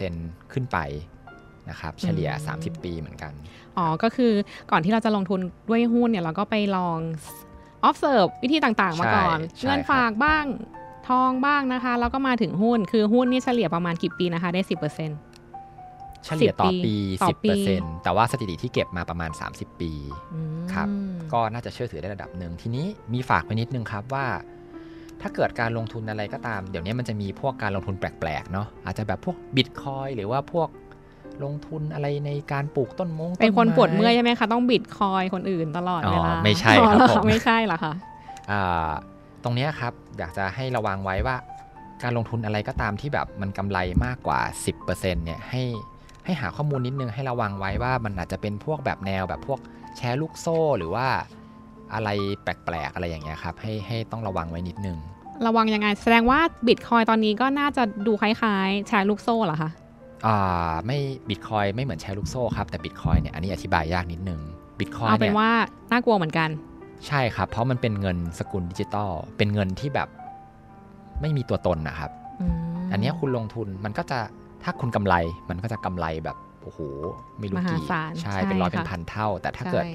[0.00, 0.78] 10%ขึ้นไป
[1.70, 3.32] นะครับเฉลี่ยอืม30 ปีเหมือนกัน
[3.76, 4.32] อ๋อ ก็คือ
[4.70, 6.98] ก่อนที่เราจะลงทุนด้วยหุ้นเนี่ยเราก็ไปลอง
[7.88, 10.44] observe วิธีต่างๆ มาก่อนใช่ใช่เงินฝากบ้าง
[11.08, 15.18] ทองบ้างนะคะ แล้วก็มาถึงหุ้นคือหุ้นนี่เฉลี่ยประมาณกี่ปีนะคะ ได้สิบเปอร์เซ็นต์
[16.24, 19.92] เฉลี่ยต่อ10ปีปีต่อปี10%แต่ว่าสถิติที่เก็บมาประมาณ 30 ปี
[20.72, 20.88] ครับ
[21.32, 24.26] ก็น่าจะเชื่อถือได้ระดับหนึ่งทีนี้มีฝากไว้นิดนึงครับว่า
[25.20, 30.68] ถ้าเกิดการลงทุนอะไรก็ตาม เดี๋ยวนี้มันจะมีพวกการลงทุนแปลกๆเนาะอาจจะแบบพวกบิตคอยหรือว่าพวก
[31.44, 37.92] ลงทุนอะไรในการปลูกต้นมงเป็นคนต้ไปวดเมื่อยใช่ไหมคะ ต้องบิดคอยคนอื่นตลอดเวลาอ๋อไม่ใช่ครับอ๋อเหอผมไม่ใช่เหรอคะ
[38.50, 38.90] อ่า
[39.44, 41.36] ตรงเนี้ยครับอยากจะให้ระวังไว้ว่า
[42.02, 44.40] การลงทุนอะไรก็ตามที่แบบมันกำไรมากกว่า
[44.78, 45.62] 10%เนี่ยให้
[46.24, 49.60] ให้หาข้อมูลนิดนึงให้ระวังไว้ว่ามันอาจจะเป็นพวกแบบแนวแบบพวก
[49.96, 51.06] แชร์ลูกโซ่หรือว่า
[51.94, 52.08] อะไร
[52.42, 54.98] แปลกๆอะไรอย่างเงี้ยครับให้ให้ต้องระวังไว้นิดนึง
[55.46, 59.87] ระวังยังไง แสดงว่าบิตคอยน์ตอนนี้ก็น่าจะดูคล้ายๆแชร์ลูกโซ่เหรอคะอ่า
[60.86, 64.40] ไม่บิตคอยน์ไม่เหมือนแชร์ลูกโซ่ครับ แต่บิตคอยน์เนี่ยอันนี้อธิบายยากนิดนึง
[64.78, 65.50] บิตคอยน์เนี่ยเอาเป็เนี่นยว่า
[65.90, 66.48] น่ากลัวเหมือนกัน
[67.06, 70.08] ใช่ครับ เพราะมันเป็นเงินสกุลดิจิตอลเป็นเงินที่แบบ
[71.20, 72.10] ไม่มีตัวตนนะครับ
[72.92, 74.18] อันเนี้ยคุณลงทุนมันก็จะ
[74.64, 75.14] ถ้าคุณกำไร
[75.50, 76.80] มันก็จะกำไรแบบโอ้โห
[77.38, 79.92] ไม่รู้กี่ มหาศาลใช่ใช่เป็นร้อยเป็นค่ะพันเท่า แต่ถ้าเกิดใช่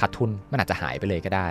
[0.00, 1.48] ขาดทุนมันอาจจะหายไปเลยก็ได้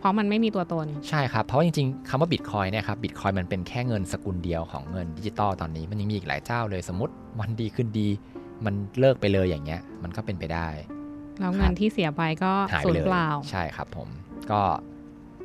[0.00, 8.08] เพราะมันไม่มีตัวตน ใช่ครับ เพราะว่าจริงๆคำว่าบิตคอยน์เนี่ยครับบิตคอยน์มันเป็นแค่เงินสกุลเดียวของเงินดิจิตอลตอนนี้ มันยังมีอีกหลายเจ้าเลยสมมติวันดีคืนดี
[8.64, 10.68] มันเลิกไปเลยอย่างเงี้ย มันก็เป็นไปได้
[11.40, 14.08] แล้วเงินที่เสียไปก็หายสูไปญเลยเปล่าใช่ครับผม
[14.50, 14.60] ก็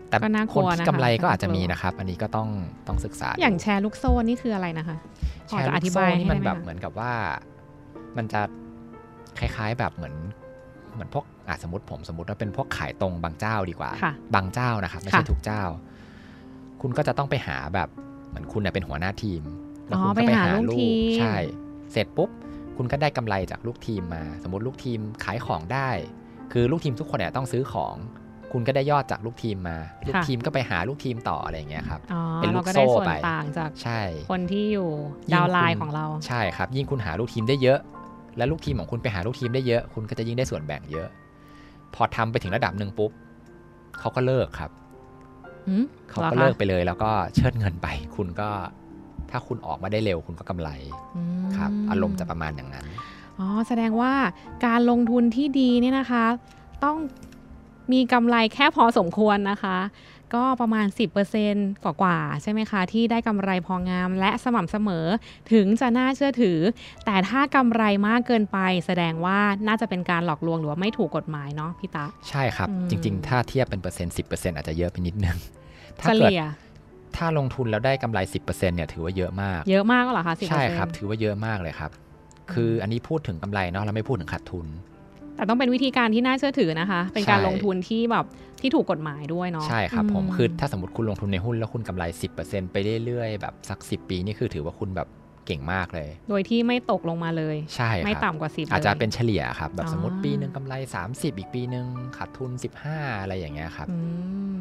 [0.10, 2.50] แต่ก็น่ากคลันวที่นะคะกำไรก็น่ากลัวอาจจะมีนะครับ อันนี้ก็ต้อง
[2.88, 4.98] ต้องศึกษา อย่างดูแชร์ลูกโซ่นี่คืออะไรนะคะ
[5.48, 7.12] พแชอร์จะลูอกธิโซ่บายนี่มันให้ได้ไหแบบคะเหมือนกับว่า
[8.18, 8.42] มันจะ
[9.40, 10.16] คล้ายๆแบบเหมือน
[10.94, 15.64] เหมือนพวก อะสมมติผมสมมติว่าเป็นพวกขายตรงบางเจ้าดีกว่าค่ะบางเจ้านะครับไม่ใช่ค่ะทุกเจ้า
[16.82, 17.90] คุณก็จะต้องไปหาแบบ
[18.30, 19.42] เหมือนคุณเนี่ยเป็นหัวหน้าทีม
[19.88, 21.36] แล้วอ๋อคุณก็ไปหาลูกทีมใช่
[21.92, 22.30] เสร็จปุ๊บ
[22.78, 25.90] คุณก็ได้กำไรจากลูกทีมมา สมมติลูกทีมขายของได้
[26.54, 27.96] คือลูกทีมทุกคนเนี่ยต้องซื้อของ
[28.52, 29.78] คุณก็ได้ยอดจากลูกทีมมา
[30.08, 34.90] ลูกทีมก็ไปหาลูกทีมต่ออะไรอย่างเงี้ยครับอ๋อเป็นลูเรากก็ได้โซ่ส่วนไปต่างจากใช่ คนที่อยู่
[35.30, 37.80] ยิ่งดาวน์ไลน์คุณของเราใช่ครับ ยิ่งคุณหาลูกทีมได้เยอะ
[38.38, 41.08] และลูกทีมของคุณไปหาลูกทีมได้เยอะ คุณก็จะยิ่งได้ส่วนแบ่งเยอะ
[41.96, 43.12] พอทำไปถึงระดับหนึ่งปุ๊บ
[44.00, 44.72] เขาก็เลิกครับ
[45.68, 48.50] หืมเขาหรอก็คะเลิกไปเลย แล้วก็เชิดเงินไป คุณก็
[49.30, 50.70] ถ้าคุณออกมาได้เร็วคุณก็กำไร
[51.16, 52.86] อืมครับ อารมณ์จะประมาณอย่างนั้น
[53.40, 54.14] อ๋อแสดงว่า
[54.66, 56.26] การลงทุนที่ดีเนี่ยนะคะ
[56.84, 56.98] ต้อง
[57.94, 59.78] มีกำไรแค่พอสมควรนะคะ
[60.36, 60.88] ก็ประมาณ
[61.36, 65.06] 10%กว่ากว่าๆใช่ไหมคะ ที่ได้กำไรพองามและสม่ำเสมอ
[65.52, 66.60] ถึงจะน่าเชื่อถือ
[67.06, 75.38] แต่ถ้ากำไรมากเกินไป แสดงว่าน่าจะเป็นการหลอกลวงหรือว่าไม่ถูกกฎหมายเนาะพี่ตาใช่ครับอืมจริง ๆ ถ้าเทียบเป็นเปอร์เซ็นต์สิบเปอร์เซ็นต์อาจจะเยอะไปนิดนึง
[76.00, 76.44] ถ้าเฉเกิดลี่ย
[77.16, 81.92] ถ้าลงทุนแล้วได้กำไร 10%เนี่ยถือว่าเยอะมาก เยอะมากก็เหรอคะ10%ใช่ครับ ถือว่าเยอะมากเลยครับ
[82.54, 84.66] คืออันนี้พูดถึงกำไรเนาะเราไม่พูดถึงขาดทุน
[85.36, 88.26] แต่ต้องเป็นวิธีการที่น่าเชื่อถือนะคะ เป็นการใช่ลงทุนที่แบบ
[88.62, 92.04] ที่ถูกกฎหมายด้วยเนาะใช่ครับผมอืคือถ้าสมมติคุณลงทุนในหุ้นแล้วคุณกำไร
[92.38, 95.08] 10%ไปเรื่อยๆแบบสัก 10 ปีนี่คือถือว่าคุณแบบ
[95.46, 100.74] เก่งมากเลย โดยที่ไม่ตกลงมาเลย ใช่ครับไม่ต่ำกว่าสิบอาจจะลยเป็นเฉลี่ยครับ แบบอ๋อสมมติปีหนึ่งกำไร
[101.08, 101.86] 30 อีกปีหนึ่ง
[102.18, 102.52] ขาดทุน
[102.88, 103.98] 15 อะไรอย่างเงี้ยครับอื
[104.54, 104.56] ม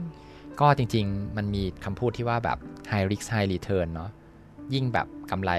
[0.61, 2.59] ก็จริงๆ มันมีคำพูดที่ว่าแบบ
[2.91, 4.11] high risk high return เนาะ
[4.75, 5.53] ยิ่งแบบกำไร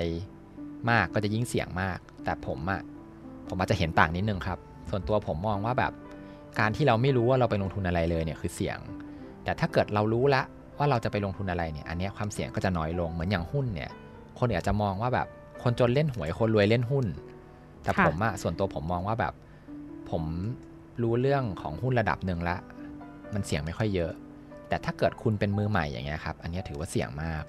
[0.89, 2.81] มากก็จะยิ่งเสี่ยงมาก แต่ผมอะ
[3.47, 5.93] ผมอาจจะเห็นต่างนิดนึงครับ ส่วนตัวผมมองว่าแบบ
[6.59, 8.77] การที่เราไม่รู้ว่าเราไปลงทุนอะไรเลยเนี่ยคือเสี่ยง
[9.43, 10.41] แต่ถ้าเกิดเรารู้ละ
[10.77, 13.89] ว่าเราจะไปลงทุนอะไรเนี่ย อันนี้ความเสี่ยงก็จะน้อยลงเหมือนอย่างหุ้นเนี่ย
[14.39, 15.27] คนอาจจะมองว่าแบบ
[15.63, 17.05] คนจนเล่นหวยคนรวยเล่นหุ้น
[17.83, 19.33] แต่ผมอะส่วนตัวผมมองว่าแบบ
[20.09, 20.23] ผม
[21.01, 22.55] รู้เรื่องของหุ้นระดับหนึ่งละ
[23.33, 24.11] มันเสี่ยงไม่ค่อยเยอะ
[24.69, 27.43] แต่ถ้าเกิดคุณเป็นมือใหม่อย่างเงี้ยครับ อันนี้ถือว่าเสี่ยงมาก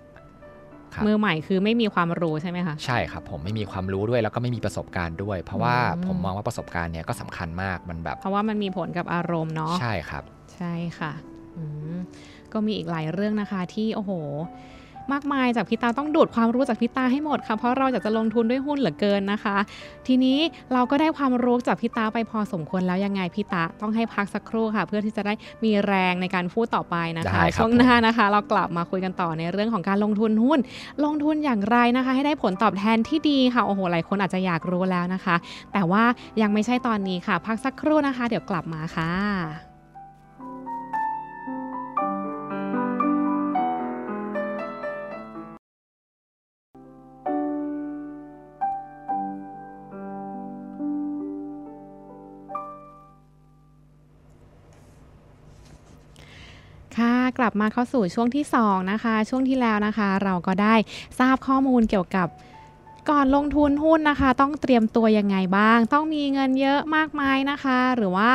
[0.96, 11.12] ครับมือใหม่คือไม่มีความรู้ใช่ไหมคะใช่ครับผมไม่มีความรู้ด้วยแล้วก็ไม่มีประสบการณ์ด้วย เพราะว่าอืมผมมองว่าประสบการณ์เนี่ยก็สำคัญมากมันแบบ เพราะว่ามันมีผลกับอารมณ์เนาะใช่ครับ ใช่ค่ะ
[11.56, 11.96] อืม
[12.52, 14.12] ก็มีอีกหลายเรื่องนะคะที่โอ้โห
[15.12, 19.56] มากมายจากพี่ตาต้องดูดความรู้จากพี่ตาให้หมดค่ะเพราะเราอยากจะลงทุนด้วยหุ้นเหลือเกินนะคะ
[20.06, 20.38] ทีนี้
[20.72, 30.58] เราก็ได้ความรู้จากพี่ตาไปพอสมควรแล้วยังไงพี่ตาต้องให้พักสักครู่ค่ะ เพื่อที่จะได้มีแรงในการพูดต่อไปนะคะได้ครับช่วงหน้านะคะ เรากลับมาคุยกันต่อในเรื่องของการลงทุนหุ้น
[31.04, 35.36] ลงทุนอย่างไรนะคะ ให้ได้ผลตอบแทนที่ดีค่ะโอ้โหหลายคนอาจจะอยากรู้แล้วนะคะ
[35.72, 36.04] แต่ว่า
[36.42, 39.75] ยังไม่ใช่ตอนนี้ค่ะ พักสักครู่นะคะ เดี๋ยวกลับมาค่ะ
[57.62, 60.74] มาเข้าสู่ช่วงที่ 2 นะคะ ช่วงที่แล้วนะคะ เราก็ได้
[61.18, 62.28] ทราบข้อมูลเกี่ยวกับ
[63.10, 68.32] ก่อนลงทุนหุ้นนะคะ ต้องเตรียมตัวยังไงบ้าง ต้องมีเงินเยอะมากมายนะคะ หรือว่า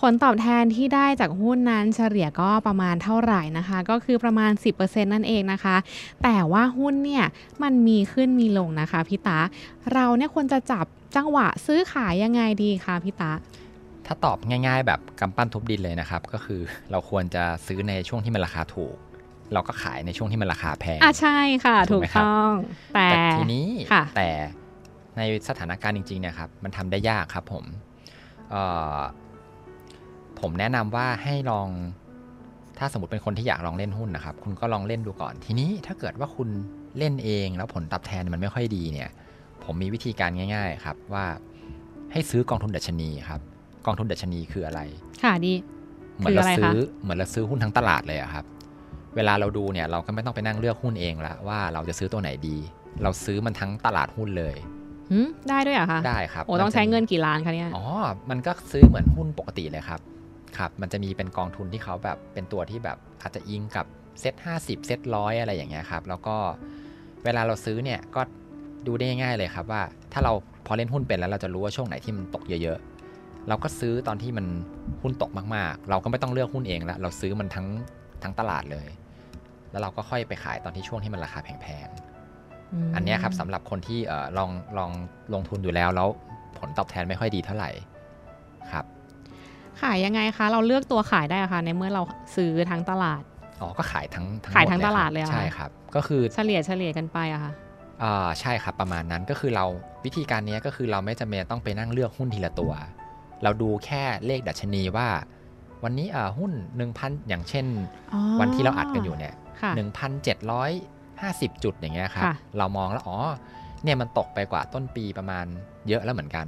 [0.00, 5.76] ผลตอบแทนที่ได้จากหุ้นนั้นเฉลี่ยก็ประมาณเท่าไหร่นะคะ ก็คือประมาณ 10%นั่นเองนะคะ
[6.22, 7.24] แต่ว่าหุ้นเนี่ย
[7.62, 9.38] มันมีขึ้นมีลงนะคะพี่ตา
[9.92, 10.84] เราเนี่ยควรจะจับ
[11.16, 13.32] จังหวะซื้อขายยังไงดีคะพี่ตา
[14.10, 18.96] ถ้าตอบง่ายๆ แบบกำปั้นทุบดินเลยนะครับ ก็คือเราควรจะซื้อในช่วงที่มันราคาถูก
[19.52, 22.52] เราก็ขายในช่วงที่มันราคาแพงอะใช่ค่ะ ถูถูกกไหมครับต้อง
[22.94, 24.28] แต่แต่ทีนี้ค่ะแต่
[25.16, 27.64] ในสถานการณ์จริงๆเนี่ยครับมันทำได้ยากครับผม
[28.50, 28.62] เอ่
[28.96, 28.98] อ
[30.40, 31.68] ผมแนะนำว่าให้ลอง
[32.78, 36.48] ถ้าสมมติเป็นคนที่อยากลองเล่นหุ้นนะครับ คุณก็ลองเล่นดูก่อน ทีนี้ถ้าเกิดว่าคุณ
[36.98, 39.10] เล่นเองแล้วผลตอบแทนมันไม่ค่อยดีเนี่ย
[39.64, 41.24] ผมมีวิธีการง่าย ๆ ครับว่า
[42.12, 43.57] ให้ซื้อกองทุนดัชนีครับก
[43.88, 44.80] องทุนดัชนีคืออะไร
[45.22, 45.52] ค่ะดี
[46.16, 48.44] เหมือนเราคืออะไรซื้อคะเหมือนเราซื้อหุ้นทั้งตลาดเลยอะครับ
[49.16, 52.56] เวลาเราดูเนี่ยเราก็ไม่ต้องไปนั่งเลือกหุ้นเองละว่าเราจะซื้อตัวไหนดี
[53.02, 54.56] เราซื้อมันทั้งตลาดหุ้นเลย
[55.10, 57.86] หืมได้ด้วยเหรอคะได้ครับโอ้ต้องใช้เงินกี่ล้านคะเนี่ยอ๋อ
[58.30, 60.00] มันก็ซื้อเหมือนหุ้นปกติเลยครับ
[60.58, 63.86] ครับมันจะมีเป็นกองทุนที่เขาแบบเป็นตัวที่แบบอาจจะอิงกับ
[64.20, 66.36] เซ็ตห้าสิบเซ็ตร้อยอะไรอย่างเงี้ยครับ แล้วก็
[67.24, 68.20] เวลาเราซื้อเนี่ยก็
[68.86, 70.32] ดูได้ง่ายๆเลยครับว่าถ้าเรา
[70.66, 72.97] พอเล่นหุ้นเป็นแล้วเราจะรู้ว่าช่วงไหนที่มันตกเยอะๆ
[73.48, 74.46] เราก็ซื้อตอนที่มัน
[75.02, 77.66] หุ้นตกมากๆ เราก็ไม่ต้องเลือกหุ้นเองแล้วเราซื้อมันทั้ง
[78.22, 78.88] ทั้งตลาดเลย
[79.70, 84.90] แล้วเราก็ค่อยไปขายตอนที่ช่วงที่มันราคาแพงๆอันเนี้ยครับสำหรับคนที่เอ่อลองลอง
[85.34, 86.08] ลงทุนอยู่แล้วแล้ว
[86.58, 87.70] ผลตอบแทนไม่ค่อยดีเท่าไหร่
[88.72, 88.84] ครับ
[89.82, 92.02] ขายยังไงคะ เราเลือกตัวขายได้อะคะในเมื่อเรา
[92.36, 93.22] ซื้อทั้งตลาด
[93.60, 97.52] อ๋อก็ขายทั้งขายทั้งหมตลาดเลยเหรอใช่ครับ ก็คือเฉลี่ยเฉลี่ยกันไปอะค่ะ
[98.02, 99.64] อ่าใช่ครับประมาณนั้นก็คือเรา
[100.04, 102.72] วิธีการเนี้ยก็คือเราไม่จำเป็นต้องไปนั่งเลือกหุ้นทีละตัว
[103.42, 105.08] เราดูแค่เลขดัชนีว่า
[105.84, 106.52] วันนี้อ่าหุ้น
[106.90, 107.66] 1,000 อย่างเช่น
[108.12, 109.72] อ๋อวันที่เราอัดกันอยู่เนี่ยค่ะ
[110.48, 113.18] 1,750 จุดอย่างเงี้ยครับค่ะเรามองแล้วอ๋อ
[113.84, 115.46] เนี่ยมันตกไปกว่าต้นปีประมาณ
[115.88, 116.46] เยอะแล้วเหมือนกัน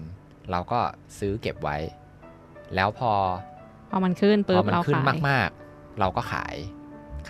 [0.51, 0.79] เราก็
[1.19, 1.77] ซื้อเก็บไว้
[2.75, 3.13] แล้วพอ
[3.91, 6.57] พอมันขึ้นพปุ๊อบมันเราขึ้นขายมาก ๆ เราก็ขาย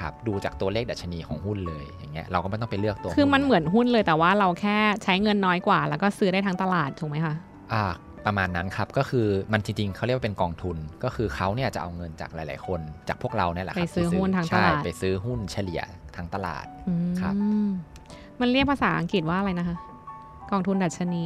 [0.00, 7.34] ครับดูจากตัวเลขดัชนีของหุ้นเลยอย่างเงี้ยเราก็ไม่ต้องไปเลือกตัวคือมันหุ้เหมือนหุ้นเลยแต่ว่าเราแค่ใช้เงินน้อยกว่า แล้วก็ซื้อได้ทั้งตลาดถูกไหมคะ
[7.72, 7.84] อ่า
[8.26, 15.80] ประมาณนั้นครับก็คือมันจริงๆเขาเรียกว่าเป็นกองทุน ก็คือเขาเนี่ยจะเอาเงินจากหลาย ๆ คน จากพวกเราเนี่ยแหละครับไปซื้อที่หุ้นทั้งตใช่ลาดไปซื้อหุ้นเฉลี่ย
[16.16, 17.34] ทั้งตลาดอืมครับ
[18.40, 19.76] มันเรียกภาษาอังกฤษว่าอะไรนะคะ
[20.50, 21.24] กองทุนดัชนี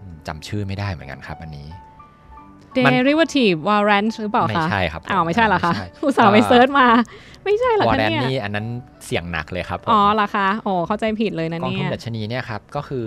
[0.00, 1.68] อืมจำชื่อไม่ได้เหมือนกันครับอันนี้
[2.86, 6.86] มัน derivative warrant หรือเปล่าคะ ไม่ใช่ครับอ้าวไม่ใช่เหรอคะไม่ใช่อุตส่าห์ไป search มา
[7.44, 8.66] ไม่ใช่เหรอคะ warrant เนี่ยนี่อันนั้น
[9.04, 13.06] เสี่ยงหนักเลยครับผมอ๋อเหรอคะโอ้เข้าใจผิดเลยนะกองทุนดัชนีเนี่ยเนี่ยครับ ก็คือ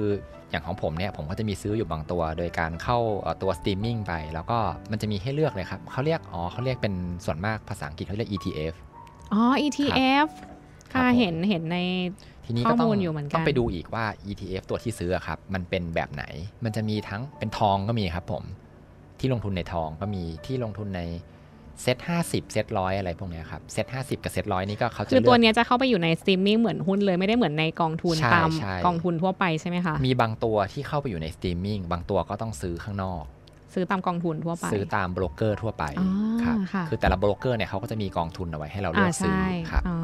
[0.50, 4.58] อย่างของผมเนี่ยผมก็จะมีซื้ออยู่บางตัว โดยการเข้าเอ่อตัวสตรีมมิ่งไป แล้วก็
[4.92, 6.94] มันจะมีให้เลือกเลยครับเขาเรียกอ๋อเขาเรียกเป็น
[7.26, 8.74] ส่วนมากภาษาอังกฤษเขาเรียก ETF
[9.34, 10.28] อ๋อ ETF
[10.92, 11.78] ครับค่ะผมเห็นเห็นใน
[12.46, 16.24] ทีนี้ก็ต้อข้งอมูลอยู่เหมือนกันต้องไปดูอีกว่า ETF ตัวที่ซื้ออะครับ มันเป็นแบบไหน
[16.64, 18.44] มันจะมีทั้งเป็นทองก็มีครับผม
[19.20, 21.02] ที่ลงทุนในทองก็มีที่ลงทุนใน
[21.82, 33.24] เซ็ตห้าสิบเซ็ตร้อยอะไรพวกเนี้ยครับเซ็ตห้าสิบกับเซ็ตร้อยนี่ก็เขาจะคือเลือกตัวเนี้ยจะเข้าไปอยู่ในสตรีมมิ่งเหมือนหุ้นเลยไม่ได้เหมือนในกองทุนใช่ตามใช่กองทุนทั่วไปใช่ไหมคะมีบางตัวที่เข้าไปอยู่ในสตรีมมิ่งบางตัวก็ต้องซื้อข้างนอก
[33.74, 36.08] ซื้อตามกองทุนทั่วไป ซื้อตามโบรกเกอร์ทั่วไปอ๋อ
[36.44, 39.98] ครับค่ะคือแต่ละโบรกเกอร์เนี่ยเขาก็จะมีกองทุนเอาไว้ให้เราเลือกซื้ออ่าใช่ครับอ๋อ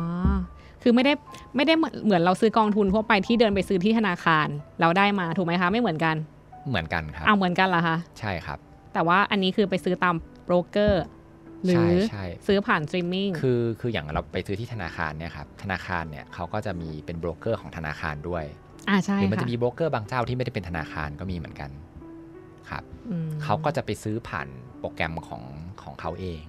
[0.83, 1.13] คือไม่ได้
[1.55, 4.47] ไม่ได้เหมือนเหมือนเราซื้อกองทุนทั่วไปที่เดินไปซื้อที่ธนาคาร
[4.81, 6.15] เราได้มาถูกไหมคะ ไม่เหมือนกัน
[6.69, 8.57] เหมือนกันครับอ้าวเหมือนกันเหรอคะใช่ครับ
[8.93, 11.03] แต่ว่าอันนี้คือไปซื้อตามโบรกเกอร์
[11.65, 18.45] หรือใช่ใช่ซื้อผ่านสตรีมมิ่งคือคืออย่างเราไปซื้อที่ธนาคารเนี่ยครับธนาคารเนี่ยเขาก็จะมีเป็นโบรกเกอร์ของธนาคารด้วย
[18.89, 21.71] อ่าใช่หรือมันค่ะจะมีโบรกเกอร์บางเจ้าที่ไม่ได้เป็นธนาคารก็มีเหมือนกัน
[22.69, 24.47] ครับอืมเขาก็จะไปซื้อผ่าน
[24.79, 25.43] โปรแกรมของ
[25.83, 26.43] ของเขาเอง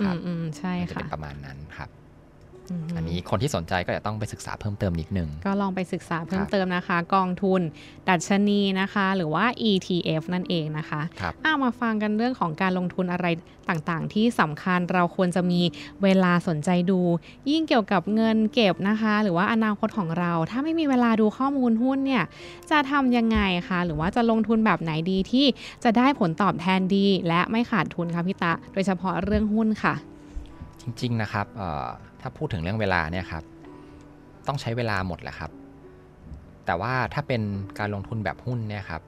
[0.00, 2.01] อืรับมอืมใช่มันจะค่ะเป็นประมาณนั้นครับม
[2.96, 7.60] อันนี้คนที่สนใจก็จะต้องไปศึกษาเพิ่มเติมนิดนึง ก็ลองไปศึกษาเพิ่คมรับเติมนะคะ กองทุน
[8.08, 13.26] ดัชนีนะคะ หรือว่า ETF นั่นเองนะคะครับเอามาฟังกันเรื่องของการลงทุนอะไร
[13.70, 15.60] ต่างๆ ที่สำคัญเราควรจะมี
[16.02, 17.00] เวลาสนใจดู
[17.50, 22.24] ยิ่งเกี่ยวกับเงินเก็บนะคะ หรือว่าอนาคตของเรา ถ้าไม่มีเวลาดูข้อมูลหุ้นเนี่ย
[22.70, 25.46] จะทำยังไงคะหรือว่าจะลงทุนแบบไหนดีที่
[25.84, 29.94] จะได้ผลตอบแทนดี และไม่ขาดทุนคะพี่ตะ โดยเฉพาะเรื่องหุ้นค่ะ
[30.82, 31.86] จริง ๆ นะครับเอ่อ
[32.22, 33.44] ถ้าพูดถึงเรื่องเวลาเนี่ยครับ
[34.46, 35.50] ต้องใช้เวลาหมดแหละครับ
[36.66, 37.42] แต่ว่าถ้าเป็น
[37.78, 39.02] การลงทุนแบบหุ้นเนี่ยครับ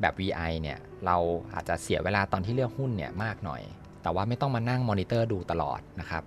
[0.00, 1.16] แบบ VI เนี่ย เรา
[1.54, 3.62] อาจจะเสียเวลาตอนที่เลือกหุ้นเนี่ยมากหน่อย
[4.02, 6.24] แต่ว่าไม่ต้องมานั่งมอนิเตอร์ดูตลอดนะครับ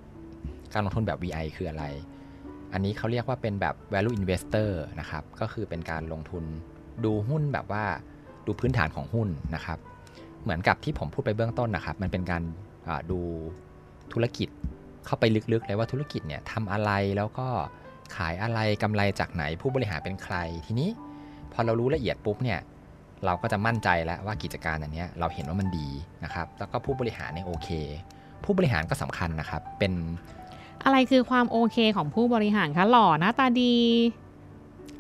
[0.74, 1.86] การลงทุนแบบ VI คืออะไร
[2.74, 6.44] อันนี้เขาเรียกว่าเป็นแบบ value investor นะครับ ก็คือเป็นการลงทุน
[7.04, 7.84] ดูหุ้นแบบว่า
[8.46, 9.80] ดูพื้นฐานของหุ้นนะครับ
[10.44, 12.44] เหมือนกับที่ผมพูดไปเบื้องต้นนะครับ มันเป็นการ
[13.12, 13.20] ดู
[14.14, 14.50] ธุรกิจ
[15.08, 17.48] เข้าไปลึกๆเลยว่าธุรกิจเนี่ยทำอะไรแล้วก็
[18.16, 20.90] ขายอะไรกำไรจากไหนผู้บริหารเป็นใคร ทีนี้
[21.54, 22.60] พอเรารู้ละเอียดปุ๊บเนี่ย
[23.26, 25.90] เราก็จะมั่นใจแล้วว่ากิจการอันนี้เราเห็นว่ามันดี
[26.24, 27.70] นะครับแล้วก็ผู้บริหารเนี่ยโอเค
[28.44, 29.94] ผู้บริหารก็สำคัญนะครับเป็น
[30.84, 33.74] อะไรคือความโอเคของผู้บริหารคะหล่อหน้าตาดี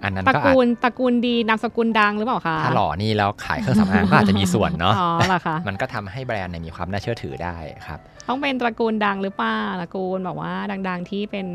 [0.03, 7.55] อันนั้นตระก็อาจกูลตระกูลดีนามสกุลดังหรือเปล่าคะถ้าหล่อนี่แล้วขายเครื่องสำอางก็อาจจะมีส่วนเนาะอ๋อเหรอคะมันก็ทำให้แบรนด์เนี่ยมีความน่าเชื่อถือได้
[7.87, 10.53] ครับต้องเป็นตระกูลดังหรือเปล่าตระกูลแบบว่า
[10.89, 11.47] ดัง ๆ ที่เป็น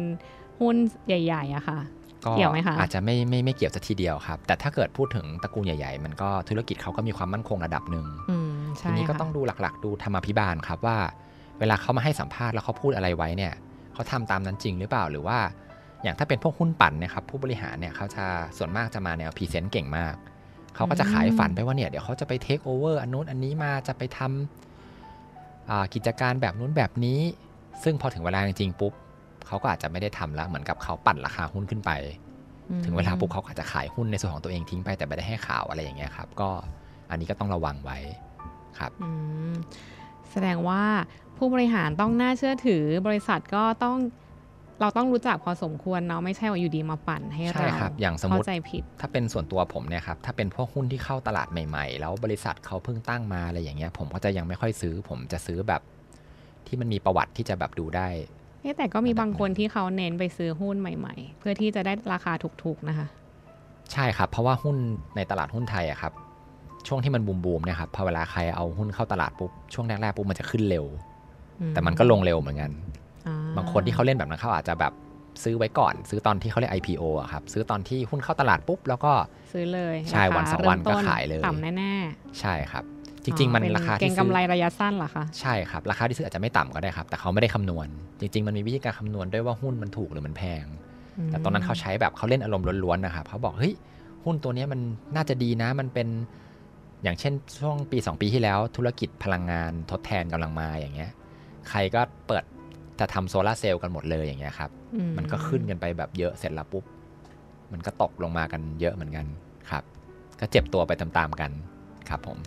[0.60, 0.76] หุ้น
[1.06, 1.78] ใหญ่ๆอะค่ะ
[2.24, 10.98] ก็เกี่ยวไหมคะอาจจะไม่ไม่ไม่เกี่ยวสัทีเดียวครับ แต่ถ้าเกิดพูดถึงตระกูลใหญ่ๆ มันก็ธุรกิจเขาก็มีความมั่นคงระดับหนึ่งอืมใช่ทีนี้ก็ค่ะต้องดูหลักๆ ดูธรรมาภิบาลครับว่า
[11.58, 13.52] เวลาเขามาให้สัมภาษณ์แล้วเขาพูดอะไรไว้เนี่ย
[13.94, 15.38] เขาทำตามนั้นจริงหรือเปล่าหรือว่า
[16.02, 18.24] อย่างถ้าเป็นพวกหุ้นปั่นเนะครับผู้บริหารเนี่ยเขาจะ
[18.58, 20.14] ส่วนมากจะมาแนว present เก่งมาก
[20.74, 27.20] เขาก็จะขายฝันไปว่าเนี่ยเดี๋ยวเขาจะไปเทคโอเวอร์อันนู้นอันนี้มาจะไปทำอ่ากิจการแบบนู้นแบบนี้
[27.82, 28.92] ซึ่งพอถึงเวลาจริงๆปุ๊บ
[29.46, 31.90] เขาก็อาจจะไม่ได้ทำแล้วเหมือนกับเขาปั่นราคาหุ้นขึ้นไป
[32.70, 36.50] อืมถึงเวลาปุ๊บเขาก็อาจจะขายหุ้นในส่วนของตัวเองทิ้งไปแต่ไม่ได้ให้ข่าวอะไรอย่างเงี้ยครับ ก็
[37.10, 37.98] อันนี้ก็ต้องระวังไว้
[38.78, 39.10] ครับอื
[39.52, 39.54] ม
[40.30, 40.82] แสดงว่า
[41.36, 43.96] ผู้บริหารต้องน่าเชื่อถือบริษัทก็ต้อง
[44.82, 55.82] เราต้องรู้จักพอสมควรเนาะไม่ใช่ว่าอยู่ดีมาปั่นให้ใช่เราครับอย่างสมมุติเข้าใจผิดถ้าเป็นส่วนตัวผมเนี่ยครับถ้าเป็นพวกหุ้นที่เข้าตลาดใหม่ ๆ แล้วบริษัทเขาเพิ่งตั้งมาอะไรอย่างเงี้ย ผมก็จะยังไม่ค่อยซื้อ ผมจะซื้อแบบ
[56.66, 58.08] ที่มันมีประวัติที่จะแบบดูได้
[58.62, 63.06] เอ๊ะแต่ก็มีระดับบางคนหนึ่งที่เขาเน้นไปซื้อหุ้นใหม่ ๆ เพื่อที่จะได้ราคาถูกๆนะคะ
[63.92, 64.76] ใช่ครับ เพราะว่าหุ้น
[65.16, 66.12] ในตลาดหุ้นไทยอะครับ
[66.86, 70.84] ช่วงที่มันบูมๆเนี่ยครับพอเวลาใครเอาหุ้นเข้าตลาดปุ๊บช่วงแรกๆปุ๊บมันจะขึ้นเร็ว
[71.60, 72.91] อืแต่มันก็ลงเร็วเหมือนกันอ่
[73.56, 74.92] บางคนที่เขาเล่นแบบนั้นเขาอาจจะแบบ
[75.42, 79.12] ซื้อไว้ก่อน ซื้อตอนที่เขาเรียก IPO อะครับ ซื้อตอนที่หุ้นเข้าตลาดปุ๊บ แล้วก็
[79.52, 81.92] ซื้อเลยใช่ราคาวันสองวันก็ริ่มต้ขายเลยต่ำแน่
[82.40, 82.84] ใช่ครับ
[83.24, 87.88] จริงๆ มันอ๋อเป็ราคาเก่ที่งซื้กำอไรระยะสั้นเหรอคะใช่ครับ ราคาที่ซื้ออาจจะไม่ต่ำก็ได้ครับ แต่เขาไม่ได้คำนวณ
[88.20, 90.64] จริง ๆ มันมีวิธีการคำนวณด้วยว่าหุ้นมันถูกหรือมันแพง
[91.26, 93.74] แต่ตอนนั้นเขาใช้แบบเขาเล่นอารมณ์ล้วนๆนะครับเขาบอกเฮ้ย
[94.24, 94.80] หุ้นตัวเนี้ยมัน
[95.14, 96.08] น่าจะดีนะมันเป็น
[97.02, 101.10] อย่างเช่นช่วงปี 2 ปีที่แล้ว ธุรกิจพลังงานทดแทนกำลังมาอย่างเงี้ย
[101.68, 102.44] ใครก็เปิด
[103.00, 106.84] จะทำโซลาร์เซลล์กันหมดเลยอย่างเงี้ยครับอืมันก็ขึ้นกันไปแบบเยอะเสร็จแล้วปุ๊บ
[107.72, 109.26] มันก็ตกลงมากันเยอะเหมือนกัน
[109.70, 109.82] ครับ
[110.40, 111.50] ก็เจ็บตัวไปตามๆกัน
[112.08, 112.38] ครับผม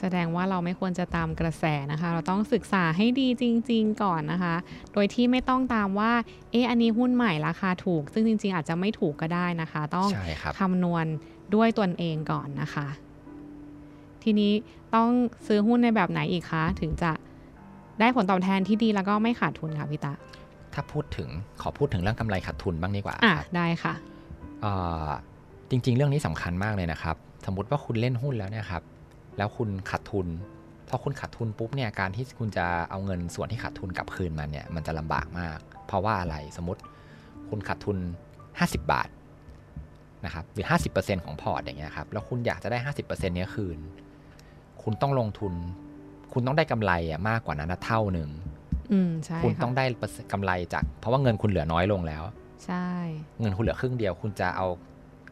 [0.00, 4.54] แสดงว่าเราไม่ควรจะตามกระแสนะคะ เราต้องศึกษาให้ดีจริง ๆ ก่อนนะคะ
[4.92, 6.12] โดยที่ไม่ต้องตามว่า
[6.50, 11.06] เอ๊ะอันนี้หุ้นใหม่ราคาถูก ซึ่งจริง ๆ อาจจะไม่ถูกก็ได้นะคะ ต้องใช่ครับคำนวณ
[11.54, 12.86] ด้วยตนเองก่อนนะคะ
[14.22, 14.52] ทีนี้
[14.94, 15.08] ต้อง
[15.46, 17.10] ซื้อหุ้นในแบบไหนอีกคะถึงจะ
[18.00, 20.12] ได้ผลตอบแทนที่ดีแล้วก็ไม่ขาดทุนค่ะพี่ตา
[20.74, 21.28] ถ้าพูดถึง
[21.62, 23.94] ขอพูดถึงเรื่องกำไรขาดทุนบ้างดีกว่าอะครับได้ค่ะ
[24.62, 24.72] เอ่
[25.06, 25.08] อ
[25.70, 28.82] จริง ๆ เรื่องนี้สำคัญมากเลยนะครับ สมมติว่าคุณเล่นหุ้นแล้วเนี่ยครับ
[29.36, 30.26] แล้วคุณขาดทุน
[30.88, 36.80] พอคุณขาดทุนปุ๊บเนี่ยการที่คุณจะเอาเงินส่วนที่ขาดทุนกลับคืนมาเนี่ยมันจะลำบากมาก เพราะว่าอะไรสมมติ
[37.48, 37.96] คุณขาดทุน
[38.42, 39.08] 50 บาท
[40.24, 43.78] นะครับหรือ 50%ของพอร์ตอย่างเงี้ยครับแล้วคุณอยากจะได้ 50%เนี้ยคืน
[44.82, 45.52] คุณต้องลงทุน
[46.32, 48.30] คุณต้องได้กำไรอะมากกว่านั้นนะเท่าหนึ่ง
[48.92, 52.22] อืมใช่คุณค่ะต้องได้เปอร์เซ็นต์กำไรจาก เพราะว่าเงินคุณเหลือน้อยลงแล้ว
[52.66, 52.86] ใช่
[53.40, 54.66] เงินคุณเหลือครึ่งเดียว คุณจะเอา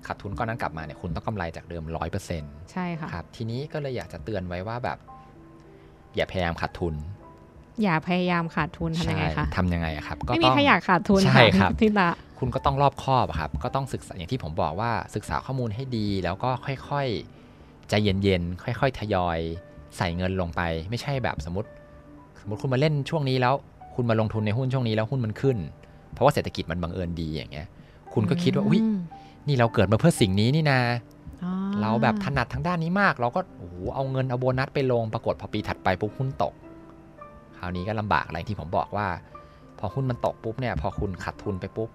[0.07, 4.99] ขาดทุนก้อนนั้นกลับมาเนี่ยคุณต้องกำไรจากเดิมร้อยเปอร์เซ็นต์ใช่ค่ะครับ ทีนี้ก็เลยอยากจะเตือนไว้ว่าแบบ
[6.17, 6.95] อย่าพยายามขาดทุน
[7.83, 12.09] อย่าพยายามขาดทุนทำยังไงคะทำยังไงอะครับ ก็ไม่มีต้องใครอยากขาดทุนใช่ครับพี่ตา
[12.39, 19.39] คุณก็ต้องรอบคอบอะครับ ก็ต้องศึกษาอย่างที่ผมบอกว่าศึกษาข้อมูลให้ดี แล้วก็ค่อยๆใจเย็นๆค่อย ๆ ทยอย
[19.97, 21.69] ใส่เงินลงไป ไม่ใช่แบบสมมติ
[22.41, 23.55] สมมติคุณมาเล่นช่วงนี้แล้ว
[23.95, 25.57] คุณมาลงทุนในหุ้นช่วงนี้แล้วหุ้นมันขึ้น
[26.13, 27.67] เพราะว่าเศรษฐกิจมันบังเอิญดีอย่างเงี้ย
[28.15, 28.99] คุณก็คิดว่าอุ้ยอืม
[29.49, 30.81] นี่เราเกิดมาเพื่อสิ่งนี้นี่นา
[31.45, 36.55] อ๋อเราแบบถนัดทางด้านนี้มาก เราก็โอ้โหเอาเงินเอาโบนัสไปลงปรากฏพอปีถัดไปปุ๊บหุ้นตก
[37.57, 39.09] คราวนี้ก็ลำบากอะไรที่ผมบอกว่า
[39.79, 41.91] พอหุ้นมันตกปุ๊บเนี่ย พอคุณขาดทุนไปปุ๊บ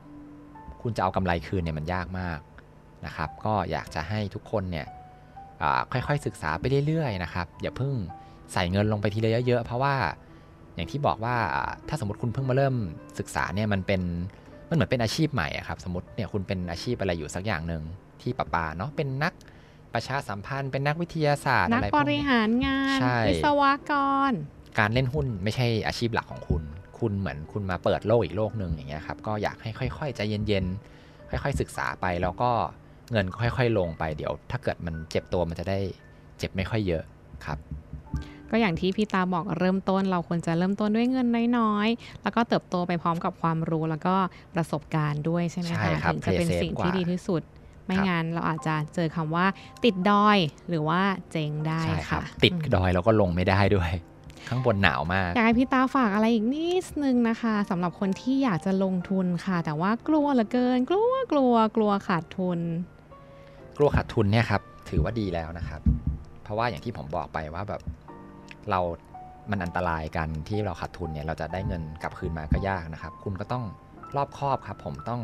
[0.82, 2.40] คุณจะเอากำไรคืนเนี่ยมันยากมาก
[3.06, 5.05] นะครับ ก็อยากจะให้ทุกคนเนี่ยอ่า
[5.92, 7.94] ค่อยๆศึกษาไปเรื่อยๆนะครับอย่าเพิ่ง
[8.54, 9.96] ใส่เงินลงไปทีละเยอะๆเพราะว่า
[10.76, 12.76] อย่างที่บอกว่าอ่าถ้าสมมติคุณเพิ่งมาเริ่ม
[13.20, 14.02] ศึกษาเนี่ยมันเป็น
[14.70, 17.84] มันเหมือนเป็นอาชีพใหม่อะครับสมมติเนี่ยคุณเป็นอาชีพอะไรอยู่สักอย่างหนึ่ง
[18.22, 19.34] ที่ปะปาเนาะเป็นนัก
[19.94, 23.92] ประชาสัมพันธ์เป็นนักวิทยาศาสตร์นักอะไรพบวกรินี้หารงานใช่วิศวก
[24.30, 24.32] ร
[24.80, 26.64] การเล่นหุ้นไม่ใช่อาชีพหลักของคุณ
[27.00, 32.52] คุณเหมือนคุณมาเปิดโลกอีกโลกหนึ่งอย่างเงี้ยครับก็อยากให้ค่อย ๆ ใจเย็นๆค่อย ๆ ศึกษาไปแล้วก็
[33.12, 35.80] เงินค่อยๆลงไปเดี๋ยว ถ้าเกิดมันเจ็บตัวมันจะได้
[36.38, 37.04] เจ็บไม่ค่อยเยอะ
[37.46, 37.58] ครับ
[38.52, 44.16] ก็อย่างที่พี่ตาบอกเริ่มต้นเราควรจะเริ่มต้นด้วยเงินน้อยๆ แล้วก็เติบโตไปพร้อมกับความรู้แล้วก็
[44.56, 47.42] ประสบการณ์ด้วยใช่ไหมใช่คะครับถึงจะเป็น play safe สิ่งที่กว่าดีที่สุด
[47.86, 49.46] ไม่ครับงั้นเราอาจจะเจอคำว่า
[49.84, 50.38] ติดดอย
[50.70, 53.92] หรือว่าเจ๊งได้ใช่ครัค่ะบติดอืมดอยแล้วก็ลงไม่ได้ด้วย
[54.48, 62.60] ข้างบนหนาวมากอยากให้พี่ตาฝากอะไรอีกนิดนึงนะคะสำหรับคนที่อยากจะลงทุนค่ะ แต่ว่ากลัวเหลือเกิน กลัวกลัวกลัวขาดทุน
[63.78, 65.82] กลัวขาดทุนเนี่ยครับถือว่าดีแล้วนะครับ
[66.44, 67.82] เพราะว่าอย่างที่ผมบอกไปว่าแบบ
[68.70, 68.80] เรา
[69.52, 73.64] มันอันตรายกันที่เราขาดทุนเนี่ยเราจะได้เงินกลับคืนมาก็ยากนะครับ คุณก็ต้อง
[74.16, 75.22] รอบคอบครับ ผมต้อง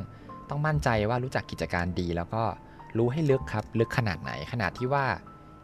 [0.50, 2.44] ต้องมั่นใจว่ารู้จักกิจการดี แล้วก็
[2.98, 5.06] รู้ให้ลึกครับลึกขนาดไหนขนาดที่ว่า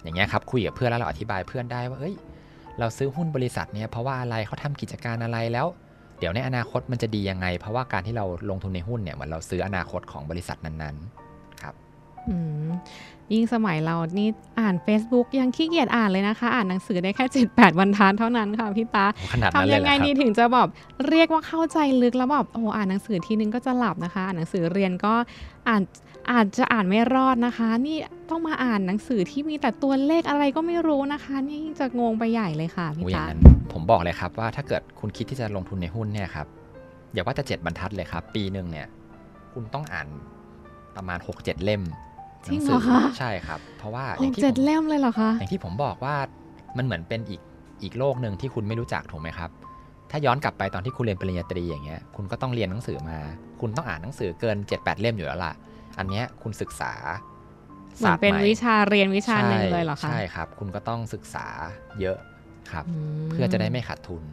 [0.03, 2.15] อย่างเงี้ยครับคุยกับเพื่อนแล้วเราอธิบายเพื่อนได้ว่าเอ้ย
[2.79, 5.67] เราซื้อหุ้นบริษัทเนี่ยเพราะว่าอะไรเขาทำกิจการอะไรแล้ว
[6.19, 11.26] เดี๋ยวในอนาคตมันจะดียังไง เพราะว่าการที่เราลงทุนในหุ้นเนี่ยเหมือนเราซื้ออนาคตของบริษัทนั้นๆ
[13.33, 20.67] ยิ่งสมัยเรานี่อ่าน Facebook ยังขี้เกียจอ่านเลยนะคะ อ่านหนังสือได้แค่ 7-8บรรทัดเท่านั้นค่ะพี่ตาขนาดนั้นทำเลยัยงเหรไงอครับดีถึงจะแบบ
[21.09, 25.13] เรียกว่าเข้าใจลึกแล้วแบบโอ้โหอ่านหนังสือทีนึงก็จะหลับนะคะอ่านหนังสือเรียนก็
[25.67, 25.81] อ่าน
[26.31, 27.97] อาจจะอ่านไม่รอดนะคะ นี่
[28.29, 33.41] ต้องมาอ่านหนังสือที่มีแต่ตัวเลขอะไรก็ไม่รู้นะคะ นี่ยิ่งจะงงไปใหญ่เลยค่ะพี่โอ้ยอย่าตางนั้น
[33.73, 36.47] ผมบอกเลยครับว่าถ้าเกิดคุณคิดที่จะลงทุนในหุ้นเนี่ยครับ
[37.13, 38.87] อย่าว่าจะเจ็ดบรรทัดเลยครับ ปีหนึ่งเนี่ย
[39.53, 40.07] คุณต้องอ่าน
[40.95, 41.83] ประมาณ 6-7 เล่ม
[42.51, 46.15] จริงนัเหรสือคะใช่ครับ เพราะว่าอหย่างกที่เจ็ดผมเล่มเลยเหรอคะอย่างที่ผมบอกว่า
[46.77, 47.41] มันเหมือนเป็นอีก
[47.83, 49.49] อีกโลกหนึ่งที่คุณไม่รู้จักถูกไหมครับ
[50.11, 53.17] ถ้าย้อนกลับไปตอนที่คุณเรียนปริญญาตรีอย่างเงี้ยคุณก็ต้องเรียนหนังสือมา
[53.61, 55.53] คุณต้องอ่านหนังสือเกิน 7-8 เล่มอยู่แล้วล่ะ
[55.97, 56.93] อันเนี้ยคุณศึกษา
[57.97, 61.47] เหมือนเป็นศาสตร์ใหวิชาเรียนวิชาหนึ่งใช่เลยเหรอคะใช่ครับ คุณก็ต้องศึกษา
[61.99, 62.17] เยอะ
[62.71, 62.85] ครับ
[63.25, 64.23] มเพื่อจะได้ไม่ขาดทุน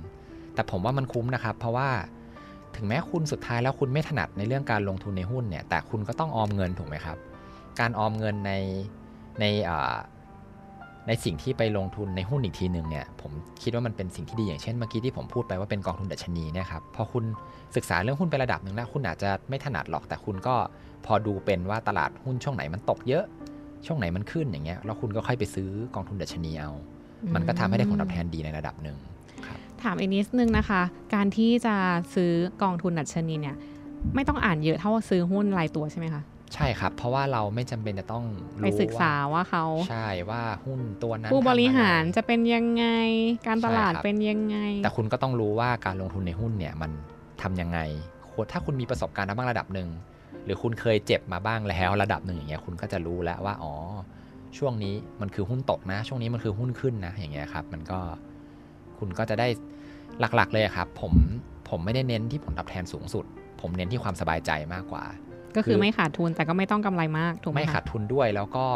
[0.54, 1.88] แต่ผมว่ามันคุ้มนะครับ เพราะว่า
[2.76, 7.16] ถึงแม้คุณสุดท้ายแล้วคุณไม่ถนัดในเรื่องการลงทุนในหุ้นเนี่ย แต่คุณก็ต้องออมเงินถูกไหมครับ
[7.80, 8.52] การออมเงินใน
[9.40, 9.44] ใน
[11.08, 17.24] ในสิ่งที่ไปลงทุนในหุ้นอีกทีหนึ่งเนี่ยผมคิดว่ามันเป็นสิ่งที่ดีอย่างเช่นเมื่อกี้ที่ผมพูดไปว่าเป็นกองทุนดัชนีเนี่ยครับพอคุณ
[17.76, 20.54] ศึกษาเรื่องหุ้นไประดับหนึ่งแล้วคุณอาจจะไม่ถนัดหรอกแต่คุณก็
[21.06, 23.24] พอดูเป็นว่าตลาดหุ้นช่วงไหนมันตกเยอะ
[23.86, 26.70] ช่วงไหนมันขึ้นอย่างเงี้ยแล้วคุณก็ค่อยไปซื้อกองทุนดัชนีเอา
[27.34, 28.96] มันก็ทำให้ได้ผลตอบแทนดีในระดับหนึ่ง
[29.82, 30.82] ถามอีกนิดนึงนะคะ
[31.14, 31.74] การที่จะ
[32.14, 33.56] ซื้อกองทุนดัชนีเนี่ย
[34.14, 36.22] ไม่ต้องอ่านเยอะเท่าซื้อหุ้นรายตัวใช่ไหมคะ
[36.54, 38.24] ใช่ครับ เพราะว่าเราไม่จำเป็นจะต้อง
[38.54, 42.86] ไปรู้ศึกษาว่าว่าเขาใช่ว่าหุ้นตัวนั้นผู้บริหารทำอะไรจะเป็นยังไง
[43.46, 46.90] การตลาดใช่ครับเป็นยังไง แต่คุณก็ต้องรู้ว่าการลงทุนในหุ้นเนี่ยมัน
[47.42, 47.78] ทำยังไง
[48.52, 49.88] ถ้าคุณมีประสบการณ์มาบ้างระดับหนึ่ง
[50.44, 53.74] หรือคุณเคยเจ็บมาบ้างแล้วระดับหนึ่งอย่างเงี้ยคุณก็จะรู้แล้วว่าอ๋อ
[54.58, 57.98] ช่วงนี้มันคือหุ้นตกนะ ช่วงนี้มันคือหุ้นขึ้นนะ อย่างเงี้ยครับ มันก็
[58.98, 59.48] คุณก็จะได้
[60.20, 61.12] หลักๆเลยครับ ผม
[61.68, 63.24] ผมไม่ได้เน้นที่ผลตอบแทนสูงสุด
[63.60, 65.04] ผมเน้นที่ความสบายใจมากกว่า
[65.56, 68.66] ก็คืคืออไม่ขาดทุนแต่ก็ไม่ต้องกำไรมากถูกไหมไม่คะขาดทุนด้วยแล้วก็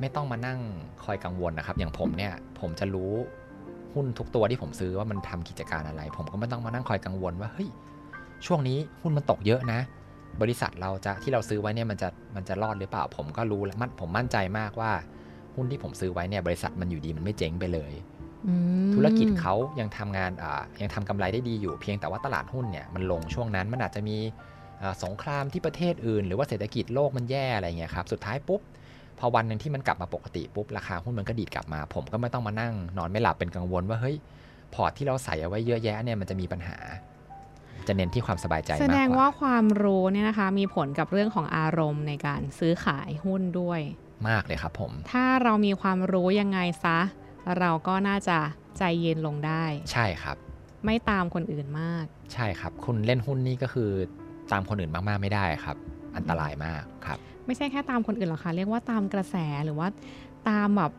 [0.00, 0.58] ไม่ต้องมานั่ง
[1.04, 3.12] คอยกังวลนะครับ อย่างผมเนี่ยผมจะรู้
[3.94, 7.68] หุ้นทุกตัวที่ผมซื้อว่ามันทำกิจการอะไร ผมก็ไม่ต้องมานั่งคอยกังวลว่าเฮ้ย
[8.46, 9.80] ช่วงนี้หุ้นมันตกเยอะนะ
[10.42, 14.92] บริษัทเราจะที่เราซื้อไว้เนี่ยมันจะมันจะรอดหรือเปล่า ผมก็รู้แล้วมั่นผมมั่นใจมากว่า
[15.56, 17.92] หุ้นที่ผมซื้อไว้เนี่ยบริษัทมันอยู่ดีมันไม่เจ๊งไปเลย
[18.46, 18.54] อื
[18.88, 24.53] มธุรกิจเขายังทำงานอ่ายังทำกำไรได้ดีอยู่เพียงแต่ว่าตลาดหุ้นเนี่ยมันลงช่วงนั้นมันอาจจะมีอ่า
[25.04, 28.60] สงครามที่ประเทศอื่น หรือว่าเศรษฐกิจโลกมันแย่อะไรเงี้ยครับสุดท้ายปุ๊บ
[29.18, 34.16] พอวันหนึ่งที่มันกลับมาปกติปุ๊บราคาหุ้นมันก็ดีดกลับมา ผมก็ไม่ต้องมานั่ง นอนไม่หลับเป็นกังวลว่าเฮ้ย
[34.74, 36.76] พอร์ตที่เราใส่เอาไว้เยอะแยะเนี่ยมันจะมีปัญหา
[37.88, 43.80] จะเน้นที่ความสบายใจแสมากดงกว่าว่าความรู้เนี่ยนะคะ มีผลกับเรื่องของอารมณ์ในการซื้อขายหุ้นด้วย
[44.28, 46.98] มากเลยครับผม ถ้าเรามีความรู้ยังไงซะ
[47.58, 48.38] เราก็น่าจะ
[48.78, 50.36] ใจเย็นลงได้ ใช่ครับ
[50.84, 53.90] ไม่ตามคนอื่นมาก ใช่ครับ คุณเล่นหุ้นนี่ก็คือ
[54.52, 55.76] ตามคนอื่นมากๆไม่ได้ครับ
[56.16, 59.88] อันตรายมากครับ ไม่ใช่แค่ตามคนอื่นหรอกค่ะ เรียกว่าตามกระแสหรือว่า
[60.48, 60.92] ตามแบบ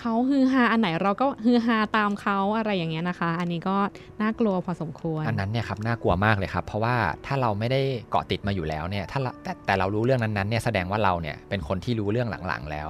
[0.00, 3.76] เขาฮือฮาอันไหนเราก็ฮือฮาตามเขาอะไรอย่างเงี้ยนะคะ อันนี้ก็
[4.22, 6.94] น่ากลัวพอสมควร อันนั้นเนี่ยครับน่ากลัวมากเลยครับ เพราะว่า
[7.26, 7.80] ถ้าเราไม่ได้
[8.10, 12.88] เกาะติดมาอยู่แล้วเนี่ยถ้าเราแต่แต่เรารู้เรื่องนั้นๆเนี่ยแสดงว่าเราเนี่ยเป็นคนที่รู้เรื่องหลังๆแล้ว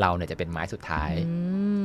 [0.00, 1.34] เราเนี่ยจะเป็นไม้สุดท้ายอื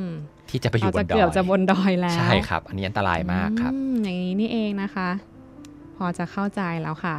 [0.01, 0.03] ม
[0.49, 5.09] ที่จะไปอยู่เราบจะนดอยเกือบจะบนดอยแล้วใช่ครับ อันนี้อันตรายมากครับอืมอย่างนี้นี่เองนะคะ
[5.97, 7.18] พอจะเข้าใจแล้วค่ะ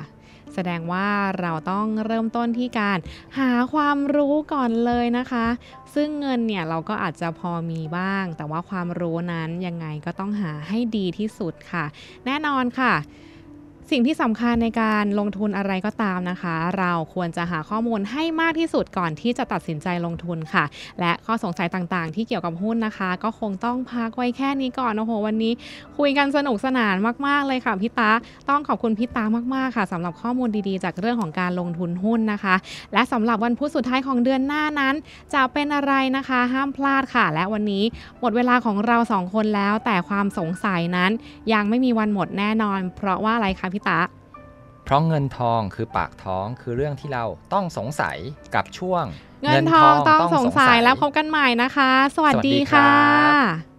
[0.57, 1.09] แสดงว่า
[1.41, 2.99] เราต้องเริ่มต้นที่การ
[3.39, 5.47] หาความรู้ก่อนเลยนะคะ
[5.95, 11.85] ซึ่งเงินเนี่ยเราก็อาจจะพอมีบ้าง แต่ว่าความรู้นั้นยังไงก็ต้องหาให้ดีที่สุดค่ะ
[12.27, 12.95] แน่นอนค่ะ
[13.93, 20.65] สิ่งที่สำคัญในการลงทุนอะไรก็ตามนะคะ เราควรจะหาข้อมูลให้มากที่สุดก่อนที่จะตัดสินใจลงทุนค่ะ
[21.01, 25.53] และข้อสงสัยต่างๆ ที่เกี่ยวกับหุ้นนะคะ ก็คงต้องพักไว้แค่นี้ก่อนโอ้โหวันนี้
[25.99, 26.95] คุยกันสนุกสนาน
[27.27, 28.11] มากๆเลยค่ะพี่ตา
[28.49, 29.25] ต้องขอบคุณพี่ตา
[29.55, 32.55] มากๆค่ะสำหรับข้อมูลดีๆ จากเรื่องของการลงทุนหุ้นนะคะ
[32.93, 34.95] และสำหรับวันพุธสุดท้ายของเดือนหน้านั้น
[35.35, 37.85] จะเป็นอะไรนะคะ ห้ามพลาดค่ะ และวันนี้
[38.21, 41.11] หมดเวลาของเราสองคนแล้ว แต่ความสงสัยนั้น
[41.53, 44.01] ยังไม่มีวันหมดแน่นอน เพราะว่าอะไรคะพี่ตา
[44.85, 48.17] เพราะเงินทองคือปากท้องคือเรื่องที่เราต้องสงสัย
[48.55, 49.05] กับช่วง
[49.43, 52.93] เงินทองต้องสงสัยแล้วพบกันใหม่นะคะ สวัสสวัสดีดีครัค่ะ
[53.33, 53.76] บ